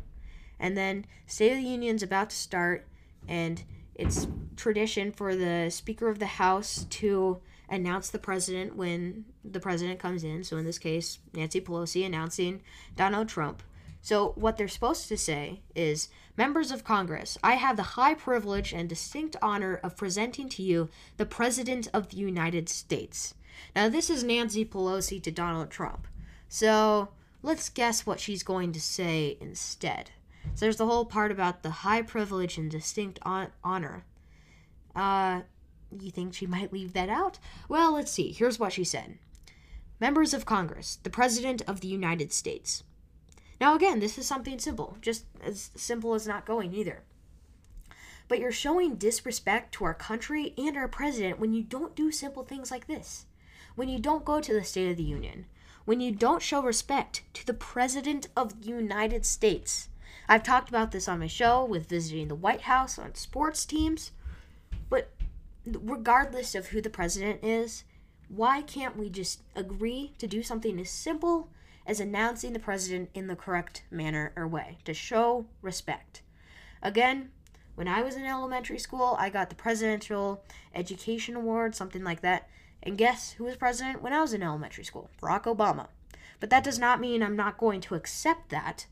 And 0.59 0.77
then 0.77 1.05
State 1.25 1.51
of 1.51 1.57
the 1.57 1.69
Union's 1.69 2.03
about 2.03 2.29
to 2.29 2.35
start 2.35 2.87
and 3.27 3.63
it's 3.95 4.27
tradition 4.55 5.11
for 5.11 5.35
the 5.35 5.69
Speaker 5.69 6.07
of 6.07 6.19
the 6.19 6.25
House 6.25 6.85
to 6.89 7.41
announce 7.69 8.09
the 8.09 8.19
president 8.19 8.75
when 8.75 9.25
the 9.43 9.59
president 9.59 9.99
comes 9.99 10.23
in. 10.23 10.43
So 10.43 10.57
in 10.57 10.65
this 10.65 10.77
case, 10.77 11.19
Nancy 11.33 11.59
Pelosi 11.59 12.05
announcing 12.05 12.61
Donald 12.95 13.27
Trump. 13.27 13.63
So 14.07 14.31
what 14.35 14.55
they're 14.55 14.69
supposed 14.69 15.09
to 15.09 15.17
say 15.17 15.63
is 15.75 16.07
Members 16.37 16.71
of 16.71 16.85
Congress, 16.85 17.37
I 17.43 17.55
have 17.55 17.75
the 17.75 17.97
high 17.97 18.13
privilege 18.13 18.71
and 18.71 18.87
distinct 18.87 19.35
honor 19.41 19.81
of 19.83 19.97
presenting 19.97 20.47
to 20.47 20.63
you 20.63 20.87
the 21.17 21.25
President 21.25 21.89
of 21.93 22.07
the 22.07 22.15
United 22.15 22.69
States. 22.69 23.33
Now, 23.75 23.89
this 23.89 24.09
is 24.09 24.23
Nancy 24.23 24.63
Pelosi 24.63 25.21
to 25.23 25.29
Donald 25.29 25.69
Trump. 25.69 26.07
So 26.47 27.09
let's 27.43 27.67
guess 27.67 28.05
what 28.05 28.21
she's 28.21 28.43
going 28.43 28.71
to 28.71 28.79
say 28.79 29.37
instead. 29.41 30.11
So 30.55 30.65
there's 30.65 30.77
the 30.77 30.85
whole 30.85 31.03
part 31.03 31.29
about 31.29 31.61
the 31.61 31.83
high 31.83 32.01
privilege 32.01 32.57
and 32.57 32.71
distinct 32.71 33.19
on- 33.23 33.51
honor. 33.61 34.05
Uh, 34.95 35.41
you 35.99 36.11
think 36.11 36.33
she 36.33 36.47
might 36.47 36.71
leave 36.71 36.93
that 36.93 37.09
out? 37.09 37.39
Well, 37.67 37.95
let's 37.95 38.13
see. 38.13 38.31
Here's 38.31 38.57
what 38.57 38.71
she 38.71 38.85
said 38.85 39.17
Members 39.99 40.33
of 40.33 40.45
Congress, 40.45 40.97
the 41.03 41.09
President 41.09 41.61
of 41.67 41.81
the 41.81 41.89
United 41.89 42.31
States. 42.31 42.83
Now, 43.59 43.75
again, 43.75 43.99
this 43.99 44.17
is 44.17 44.27
something 44.27 44.59
simple, 44.59 44.97
just 45.01 45.25
as 45.43 45.71
simple 45.75 46.13
as 46.13 46.27
not 46.27 46.45
going 46.45 46.73
either. 46.73 47.01
But 48.27 48.39
you're 48.39 48.51
showing 48.51 48.95
disrespect 48.95 49.73
to 49.75 49.85
our 49.85 49.93
country 49.93 50.53
and 50.57 50.77
our 50.77 50.87
president 50.87 51.39
when 51.39 51.53
you 51.53 51.63
don't 51.63 51.95
do 51.95 52.11
simple 52.11 52.43
things 52.43 52.69
like 52.69 52.87
this. 52.87 53.25
When 53.75 53.89
you 53.89 53.99
don't 53.99 54.25
go 54.25 54.41
to 54.41 54.53
the 54.53 54.63
State 54.63 54.91
of 54.91 54.97
the 54.97 55.03
Union. 55.03 55.45
When 55.85 56.01
you 56.01 56.11
don't 56.11 56.41
show 56.41 56.61
respect 56.61 57.23
to 57.33 57.45
the 57.45 57.53
President 57.53 58.27
of 58.35 58.61
the 58.61 58.67
United 58.67 59.25
States. 59.25 59.89
I've 60.27 60.43
talked 60.43 60.67
about 60.67 60.91
this 60.91 61.07
on 61.07 61.19
my 61.19 61.27
show 61.27 61.63
with 61.63 61.87
visiting 61.87 62.27
the 62.27 62.35
White 62.35 62.61
House 62.61 62.99
on 62.99 63.15
sports 63.15 63.65
teams. 63.65 64.11
But 64.89 65.11
regardless 65.65 66.53
of 66.53 66.67
who 66.67 66.81
the 66.81 66.89
president 66.89 67.43
is, 67.43 67.85
why 68.27 68.61
can't 68.61 68.97
we 68.97 69.09
just 69.09 69.41
agree 69.55 70.11
to 70.17 70.27
do 70.27 70.43
something 70.43 70.79
as 70.79 70.89
simple 70.89 71.49
as 71.87 71.99
announcing 71.99 72.53
the 72.53 72.59
president 72.59 73.09
in 73.15 73.25
the 73.25 73.35
correct 73.35 73.81
manner 73.89 74.31
or 74.35 74.47
way 74.47 74.77
to 74.85 74.93
show 74.93 75.47
respect? 75.63 76.21
Again, 76.83 77.31
when 77.73 77.87
I 77.87 78.03
was 78.03 78.15
in 78.15 78.25
elementary 78.25 78.77
school, 78.77 79.15
I 79.19 79.29
got 79.29 79.49
the 79.49 79.55
Presidential 79.55 80.43
Education 80.75 81.35
Award, 81.35 81.73
something 81.73 82.03
like 82.03 82.21
that. 82.21 82.47
And 82.83 82.97
guess 82.97 83.31
who 83.31 83.45
was 83.45 83.55
president 83.55 84.03
when 84.03 84.13
I 84.13 84.21
was 84.21 84.33
in 84.33 84.43
elementary 84.43 84.83
school? 84.83 85.09
Barack 85.19 85.43
Obama. 85.43 85.87
But 86.39 86.51
that 86.51 86.63
does 86.63 86.77
not 86.77 86.99
mean 86.99 87.23
I'm 87.23 87.35
not 87.35 87.57
going 87.57 87.81
to 87.81 87.95
accept 87.95 88.49
that. 88.49 88.85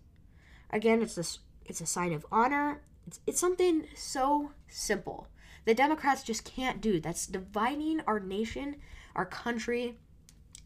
Again, 0.71 1.03
it's 1.03 1.17
a, 1.17 1.25
it's 1.65 1.81
a 1.81 1.85
sign 1.85 2.13
of 2.13 2.25
honor. 2.31 2.81
It's, 3.05 3.19
it's 3.27 3.39
something 3.39 3.85
so 3.95 4.51
simple 4.67 5.27
the 5.65 5.73
Democrats 5.73 6.23
just 6.23 6.45
can't 6.45 6.79
do. 6.79 6.99
That's 6.99 7.27
dividing 7.27 8.01
our 8.07 8.19
nation, 8.19 8.77
our 9.15 9.25
country, 9.25 9.97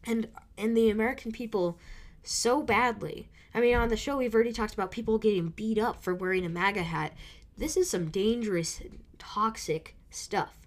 and 0.04 0.28
and 0.56 0.76
the 0.76 0.90
American 0.90 1.32
people 1.32 1.78
so 2.22 2.62
badly. 2.62 3.30
I 3.54 3.60
mean, 3.60 3.76
on 3.76 3.88
the 3.88 3.96
show 3.96 4.16
we've 4.16 4.34
already 4.34 4.52
talked 4.52 4.74
about 4.74 4.90
people 4.90 5.18
getting 5.18 5.48
beat 5.48 5.78
up 5.78 6.02
for 6.02 6.14
wearing 6.14 6.44
a 6.44 6.48
MAGA 6.48 6.82
hat. 6.82 7.12
This 7.56 7.76
is 7.76 7.90
some 7.90 8.10
dangerous, 8.10 8.80
toxic 9.18 9.96
stuff. 10.10 10.58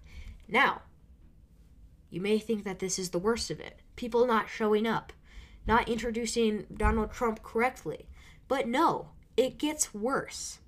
Now, 0.48 0.82
you 2.10 2.20
may 2.20 2.38
think 2.38 2.64
that 2.64 2.78
this 2.78 2.98
is 2.98 3.10
the 3.10 3.18
worst 3.18 3.50
of 3.50 3.60
it. 3.60 3.80
People 3.96 4.26
not 4.26 4.48
showing 4.48 4.86
up, 4.86 5.12
not 5.66 5.88
introducing 5.88 6.66
Donald 6.74 7.12
Trump 7.12 7.42
correctly. 7.42 8.06
But 8.46 8.68
no, 8.68 9.08
it 9.36 9.58
gets 9.58 9.94
worse. 9.94 10.60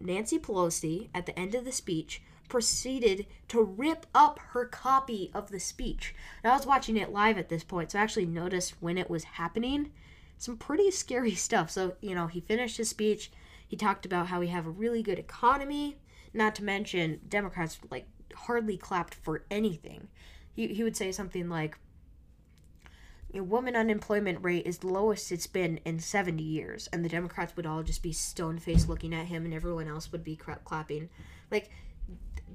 Nancy 0.00 0.38
Pelosi, 0.38 1.08
at 1.14 1.26
the 1.26 1.38
end 1.38 1.54
of 1.54 1.64
the 1.64 1.72
speech, 1.72 2.22
proceeded 2.50 3.26
to 3.48 3.62
rip 3.62 4.06
up 4.14 4.38
her 4.50 4.66
copy 4.66 5.30
of 5.32 5.50
the 5.50 5.60
speech. 5.60 6.14
I 6.44 6.50
was 6.50 6.66
watching 6.66 6.96
it 6.96 7.12
live 7.12 7.38
at 7.38 7.48
this 7.48 7.64
point, 7.64 7.92
so 7.92 7.98
I 7.98 8.02
actually 8.02 8.26
noticed 8.26 8.74
when 8.80 8.98
it 8.98 9.08
was 9.08 9.24
happening. 9.24 9.92
Some 10.36 10.58
pretty 10.58 10.90
scary 10.90 11.34
stuff. 11.34 11.70
So, 11.70 11.94
you 12.02 12.14
know, 12.14 12.26
he 12.26 12.40
finished 12.40 12.76
his 12.76 12.90
speech. 12.90 13.30
He 13.66 13.76
talked 13.76 14.04
about 14.04 14.26
how 14.26 14.40
we 14.40 14.48
have 14.48 14.66
a 14.66 14.70
really 14.70 15.02
good 15.02 15.18
economy, 15.18 15.96
not 16.34 16.54
to 16.56 16.64
mention 16.64 17.20
Democrats, 17.28 17.78
like, 17.90 18.06
hardly 18.34 18.76
clapped 18.76 19.14
for 19.14 19.44
anything. 19.50 20.08
He, 20.52 20.68
he 20.68 20.82
would 20.82 20.96
say 20.96 21.12
something 21.12 21.48
like, 21.48 21.78
Your 23.32 23.44
woman 23.44 23.76
unemployment 23.76 24.42
rate 24.42 24.66
is 24.66 24.78
the 24.78 24.88
lowest 24.88 25.30
it's 25.30 25.46
been 25.46 25.78
in 25.84 26.00
70 26.00 26.42
years 26.42 26.88
and 26.92 27.04
the 27.04 27.08
democrats 27.08 27.54
would 27.56 27.66
all 27.66 27.84
just 27.84 28.02
be 28.02 28.12
stone 28.12 28.58
faced 28.58 28.88
looking 28.88 29.14
at 29.14 29.26
him 29.26 29.44
and 29.44 29.54
everyone 29.54 29.86
else 29.86 30.10
would 30.10 30.24
be 30.24 30.36
clapping 30.36 31.08
like 31.50 31.70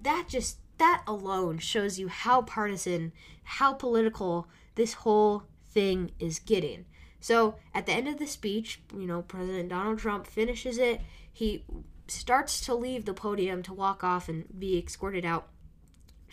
that 0.04 0.28
just 0.28 0.58
that 0.78 1.04
alone 1.08 1.58
shows 1.58 1.98
you 2.00 2.08
how 2.08 2.42
partisan 2.42 3.12
how 3.44 3.74
political 3.74 4.48
this 4.76 4.94
whole 4.94 5.44
thing 5.70 6.12
is 6.20 6.40
getting. 6.40 6.86
So 7.20 7.56
at 7.74 7.86
the 7.86 7.94
end 7.94 8.08
of 8.08 8.20
the 8.20 8.28
speech 8.28 8.82
you 8.94 9.08
know 9.08 9.22
president 9.22 9.70
donald 9.70 10.00
trump 10.00 10.28
finishes 10.28 10.78
it. 10.78 11.02
He 11.32 11.64
starts 12.08 12.62
to 12.66 12.76
leave 12.76 13.06
the 13.06 13.14
podium 13.14 13.64
to 13.64 13.74
walk 13.74 14.04
off 14.04 14.30
and 14.30 14.46
be 14.58 14.78
escorted 14.78 15.26
out. 15.26 15.48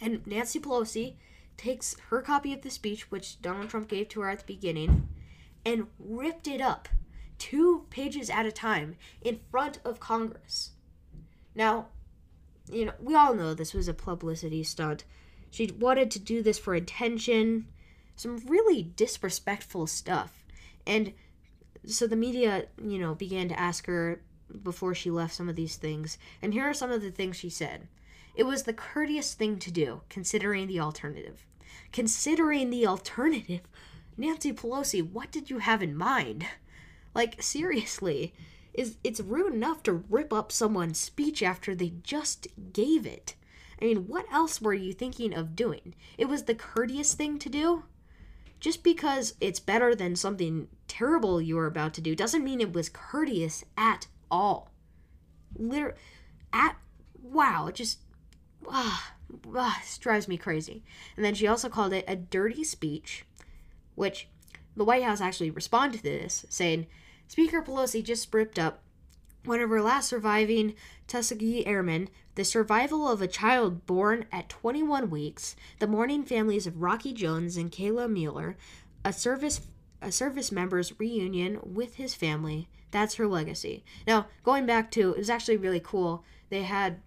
And 0.01 0.27
nancy 0.27 0.61
pelosi 0.61 1.15
takes 1.57 1.97
her 2.09 2.21
copy 2.21 2.53
of 2.53 2.63
the 2.63 2.71
speech, 2.71 3.11
which 3.11 3.41
Donald 3.41 3.71
Trump 3.71 3.89
gave 3.89 4.09
to 4.09 4.21
her 4.21 4.31
at 4.31 4.41
the 4.41 4.55
beginning, 4.55 5.09
and 5.65 5.87
ripped 5.99 6.49
it 6.49 6.61
up 6.61 6.89
two 7.39 7.87
pages 7.91 8.31
at 8.31 8.47
a 8.47 8.53
time 8.53 8.97
in 9.21 9.41
front 9.51 9.81
of 9.85 10.01
Congress. 10.01 10.73
Now, 11.55 11.89
you 12.73 12.87
know, 12.87 12.93
we 13.01 13.15
all 13.15 13.35
know 13.35 13.55
this 13.55 13.75
was 13.75 13.89
a 13.89 13.95
publicity 13.95 14.63
stunt. 14.63 15.05
She 15.51 15.71
wanted 15.79 16.11
to 16.13 16.19
do 16.19 16.43
this 16.43 16.59
for 16.59 16.75
attention, 16.75 17.67
some 18.17 18.39
really 18.47 18.83
disrespectful 18.83 19.87
stuff. 19.87 20.45
And 20.87 21.13
so 21.87 22.07
the 22.07 22.17
media, 22.17 22.67
you 22.83 22.99
know, 22.99 23.15
began 23.15 23.49
to 23.49 23.59
ask 23.59 23.87
her 23.87 24.23
before 24.63 24.95
she 24.95 25.11
left 25.11 25.35
some 25.35 25.49
of 25.49 25.57
these 25.57 25.77
things. 25.77 26.19
And 26.41 26.53
here 26.53 26.65
are 26.65 26.75
some 26.75 26.91
of 26.91 27.03
the 27.03 27.11
things 27.11 27.37
she 27.37 27.51
said. 27.51 27.89
It 28.35 28.45
was 28.45 28.63
the 28.63 28.73
courteous 28.73 29.35
thing 29.35 29.59
to 29.59 29.71
do, 29.71 30.01
considering 30.09 30.67
the 30.67 30.81
alternative. 30.81 31.45
Considering 31.93 32.71
the 32.71 32.87
alternative, 32.87 33.61
Nancy 34.17 34.53
Pelosi, 34.53 35.03
what 35.03 35.31
did 35.31 35.51
you 35.51 35.59
have 35.59 35.83
in 35.83 35.97
mind? 35.97 36.47
Like, 37.15 37.43
seriously, 37.43 38.35
is 38.75 38.97
it's 39.05 39.21
rude 39.21 39.55
enough 39.55 39.83
to 39.85 39.93
rip 39.93 40.33
up 40.33 40.51
someone's 40.51 40.99
speech 40.99 41.43
after 41.43 41.75
they 41.75 41.93
just 42.03 42.49
gave 42.73 43.07
it. 43.07 43.35
I 43.81 43.87
mean, 43.87 44.07
what 44.07 44.27
else 44.33 44.61
were 44.61 44.75
you 44.75 44.93
thinking 44.93 45.35
of 45.35 45.57
doing? 45.57 45.95
It 46.17 46.29
was 46.29 46.45
the 46.45 46.55
courteous 46.55 47.15
thing 47.15 47.39
to 47.41 47.49
do? 47.49 47.85
Just 48.61 48.85
because 48.85 49.35
it's 49.41 49.59
better 49.59 49.95
than 49.95 50.15
something 50.15 50.69
terrible 50.87 51.43
you 51.43 51.57
were 51.57 51.67
about 51.67 51.95
to 51.95 52.01
do 52.01 52.15
doesn't 52.15 52.45
mean 52.45 52.61
it 52.61 52.73
was 52.73 52.89
courteous 52.89 53.65
at 53.77 54.07
all. 54.31 54.71
Liter- 55.57 55.97
at 56.53 56.77
wow, 57.21 57.67
it 57.67 57.75
just 57.75 57.99
ah, 58.69 59.15
ah, 59.55 59.79
this 59.81 59.99
drives 59.99 60.29
me 60.29 60.37
crazy. 60.37 60.85
And 61.17 61.25
then 61.25 61.35
she 61.35 61.47
also 61.47 61.69
called 61.69 61.93
it 61.93 62.05
a 62.07 62.15
dirty 62.15 62.63
speech, 62.65 63.25
which 63.95 64.29
the 64.77 64.85
White 64.85 65.03
House 65.03 65.21
actually 65.21 65.51
responded 65.51 65.99
to 65.99 66.03
this, 66.05 66.47
saying 66.49 66.87
Speaker 67.33 67.63
Pelosi 67.63 68.05
just 68.05 68.35
ripped 68.35 68.59
up 68.59 68.83
one 69.47 69.63
of 69.63 69.71
her 69.71 69.81
last 69.81 70.11
surviving 70.11 70.75
Tuskegee 71.09 71.65
Airmen, 71.67 72.11
the 72.35 72.45
survival 72.45 73.09
of 73.09 73.23
a 73.23 73.27
child 73.27 73.87
born 73.87 74.27
at 74.31 74.51
21 74.51 75.09
weeks, 75.09 75.57
the 75.79 75.87
mourning 75.87 76.25
families 76.25 76.67
of 76.67 76.83
Rocky 76.83 77.15
Jones 77.15 77.57
and 77.57 77.73
Kayla 77.73 78.13
Mueller, 78.13 78.59
a 79.03 79.15
service 79.15 79.63
a 80.03 80.13
service 80.13 80.53
member's 80.53 81.01
reunion 81.01 81.59
with 81.65 81.95
his 81.95 82.15
family. 82.15 82.69
That's 82.91 83.15
her 83.15 83.27
legacy. 83.27 83.83
Now, 84.07 84.27
going 84.43 84.67
back 84.67 84.91
to, 84.91 85.13
it 85.13 85.17
was 85.17 85.31
actually 85.31 85.57
really 85.57 85.81
cool. 85.81 86.25
They 86.51 86.65
had 86.65 87.01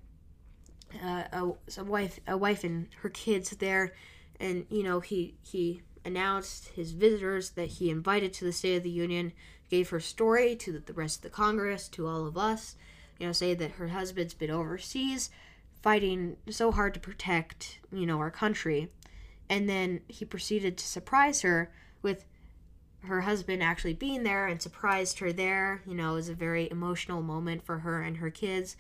uh, 1.04 1.26
a, 1.32 1.52
a 1.78 1.84
wife, 1.84 2.20
a 2.28 2.36
wife 2.36 2.64
and 2.64 2.88
her 3.04 3.10
kids 3.10 3.52
there, 3.52 3.94
and 4.40 4.66
you 4.72 4.82
know 4.82 5.02
he 5.02 5.36
he 5.44 5.84
announced 6.04 6.70
his 6.70 6.94
visitors 6.94 7.52
that 7.52 7.68
he 7.68 7.90
invited 7.90 8.32
to 8.32 8.46
the 8.46 8.54
State 8.54 8.78
of 8.78 8.84
the 8.84 8.90
Union, 8.90 9.34
gave 9.70 9.90
her 9.90 10.00
story 10.00 10.56
to 10.56 10.80
the 10.80 10.94
rest 10.94 11.18
of 11.18 11.24
the 11.24 11.30
Congress, 11.30 11.88
to 11.90 12.08
all 12.08 12.28
of 12.28 12.38
us. 12.38 12.76
You 13.20 13.28
know, 13.28 13.32
say 13.32 13.54
that 13.54 13.72
her 13.72 13.90
husband's 13.90 14.34
been 14.34 14.52
overseas, 14.52 15.30
fighting 15.82 16.38
so 16.50 16.72
hard 16.72 16.94
to 16.94 17.00
protect 17.00 17.80
you 17.92 18.06
know 18.06 18.20
our 18.20 18.32
country, 18.32 18.90
and 19.50 19.70
then 19.70 20.02
he 20.08 20.26
proceeded 20.26 20.78
to 20.78 20.86
surprise 20.86 21.42
her 21.42 21.72
with 22.02 22.26
her 23.06 23.22
husband 23.22 23.64
actually 23.64 23.94
being 23.94 24.24
there 24.24 24.48
and 24.48 24.62
surprised 24.62 25.20
her 25.20 25.32
there. 25.32 25.82
You 25.86 25.96
know, 25.96 26.12
it 26.12 26.16
was 26.16 26.30
a 26.30 26.34
very 26.34 26.70
emotional 26.70 27.22
moment 27.22 27.66
for 27.66 27.80
her 27.80 28.02
and 28.02 28.18
her 28.18 28.30
kids. 28.30 28.76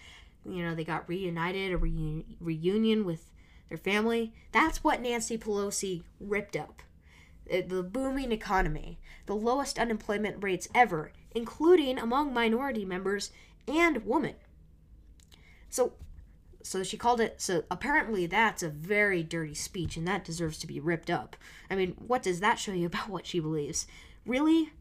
You 0.45 0.63
know, 0.63 0.75
they 0.75 0.83
got 0.83 1.07
reunited, 1.07 1.71
a 1.71 1.77
reunion 1.77 3.05
with 3.05 3.29
their 3.69 3.77
family. 3.77 4.33
That's 4.51 4.83
what 4.83 5.01
Nancy 5.01 5.37
Pelosi 5.37 6.03
ripped 6.19 6.55
up. 6.55 6.81
Eh, 7.49 7.61
the 7.67 7.83
booming 7.83 8.31
economy, 8.31 8.99
the 9.25 9.35
lowest 9.35 9.79
unemployment 9.79 10.43
rates 10.43 10.67
ever, 10.73 11.11
including 11.33 11.97
among 11.97 12.33
minority 12.33 12.85
members 12.85 13.31
and 13.67 14.05
women. 14.05 14.35
So 15.69 15.93
so 16.61 16.81
she 16.81 16.97
called 16.97 17.21
it 17.21 17.39
so 17.39 17.63
apparently 17.69 18.25
that's 18.25 18.63
a 18.63 18.69
very 18.69 19.21
dirty 19.21 19.53
speech 19.53 19.97
and 19.97 20.07
that 20.07 20.25
deserves 20.25 20.57
to 20.59 20.67
be 20.67 20.79
ripped 20.79 21.11
up. 21.11 21.35
I 21.69 21.75
mean, 21.75 21.95
what 22.07 22.23
does 22.23 22.39
that 22.39 22.59
show 22.59 22.71
you 22.71 22.85
about 22.87 23.09
what 23.09 23.27
she 23.27 23.39
believes? 23.39 23.87
Really, 24.25 24.71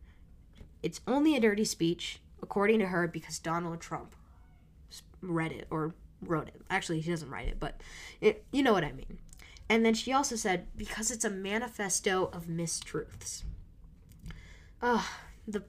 it's 0.83 1.01
only 1.07 1.37
a 1.37 1.41
dirty 1.41 1.65
speech, 1.65 2.21
according 2.43 2.79
to 2.79 2.87
her, 2.87 3.09
because 3.09 3.39
Donald 3.39 3.81
Trump 3.81 4.15
read 5.21 5.53
it 5.53 5.67
or 5.71 5.95
wrote 6.23 6.49
it. 6.49 6.61
Actually, 6.71 7.01
he 7.01 7.11
doesn't 7.11 7.31
write 7.31 7.49
it, 7.49 7.61
but 7.61 7.81
it, 8.21 8.45
you 8.53 8.62
know 8.62 8.73
what 8.73 8.85
I 8.85 8.93
mean. 8.93 9.19
And 9.69 9.85
then 9.85 9.95
she 9.95 10.12
also 10.12 10.37
said, 10.37 10.67
because 10.77 11.11
it's 11.11 11.25
a 11.25 11.31
manifesto 11.31 12.31
of 12.33 12.47
mistruths. 12.47 13.45
Ugh, 14.83 15.05
the 15.47 15.65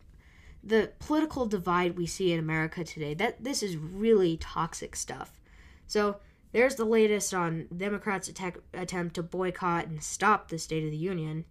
the 0.64 0.92
political 0.98 1.46
divide 1.46 1.96
we 1.96 2.08
see 2.08 2.34
in 2.34 2.40
America 2.40 2.84
today, 2.84 3.14
that 3.14 3.44
this 3.44 3.62
is 3.62 3.78
really 3.78 4.36
toxic 4.36 4.96
stuff. 4.96 5.40
So 5.86 6.18
there's 6.54 6.76
the 6.76 6.86
latest 6.86 7.36
on 7.36 7.68
Democrats' 7.76 8.28
attack, 8.28 8.58
attempt 8.74 9.14
to 9.16 9.24
boycott 9.24 9.86
and 9.86 10.02
stop 10.02 10.50
the 10.50 10.58
State 10.58 10.84
of 10.84 10.90
the 10.90 10.98
Union 10.98 11.46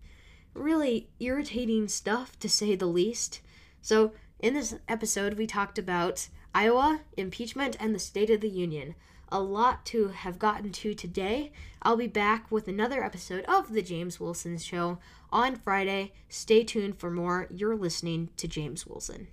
really 0.54 1.08
irritating 1.20 1.88
stuff 1.88 2.38
to 2.38 2.48
say 2.48 2.74
the 2.74 2.86
least. 2.86 3.40
So, 3.82 4.12
in 4.38 4.54
this 4.54 4.76
episode, 4.88 5.34
we 5.34 5.46
talked 5.46 5.78
about 5.78 6.28
Iowa, 6.54 7.00
impeachment, 7.16 7.76
and 7.80 7.94
the 7.94 7.98
State 7.98 8.30
of 8.30 8.40
the 8.40 8.48
Union. 8.48 8.94
A 9.34 9.40
lot 9.42 9.84
to 9.86 10.10
have 10.10 10.38
gotten 10.38 10.70
to 10.70 10.94
today. 10.94 11.50
I'll 11.82 11.96
be 11.96 12.06
back 12.06 12.52
with 12.52 12.68
another 12.68 13.02
episode 13.02 13.44
of 13.46 13.72
The 13.72 13.82
James 13.82 14.20
Wilson 14.20 14.58
Show 14.58 15.00
on 15.32 15.56
Friday. 15.56 16.12
Stay 16.28 16.62
tuned 16.62 17.00
for 17.00 17.10
more. 17.10 17.48
You're 17.50 17.74
listening 17.74 18.28
to 18.36 18.46
James 18.46 18.86
Wilson. 18.86 19.26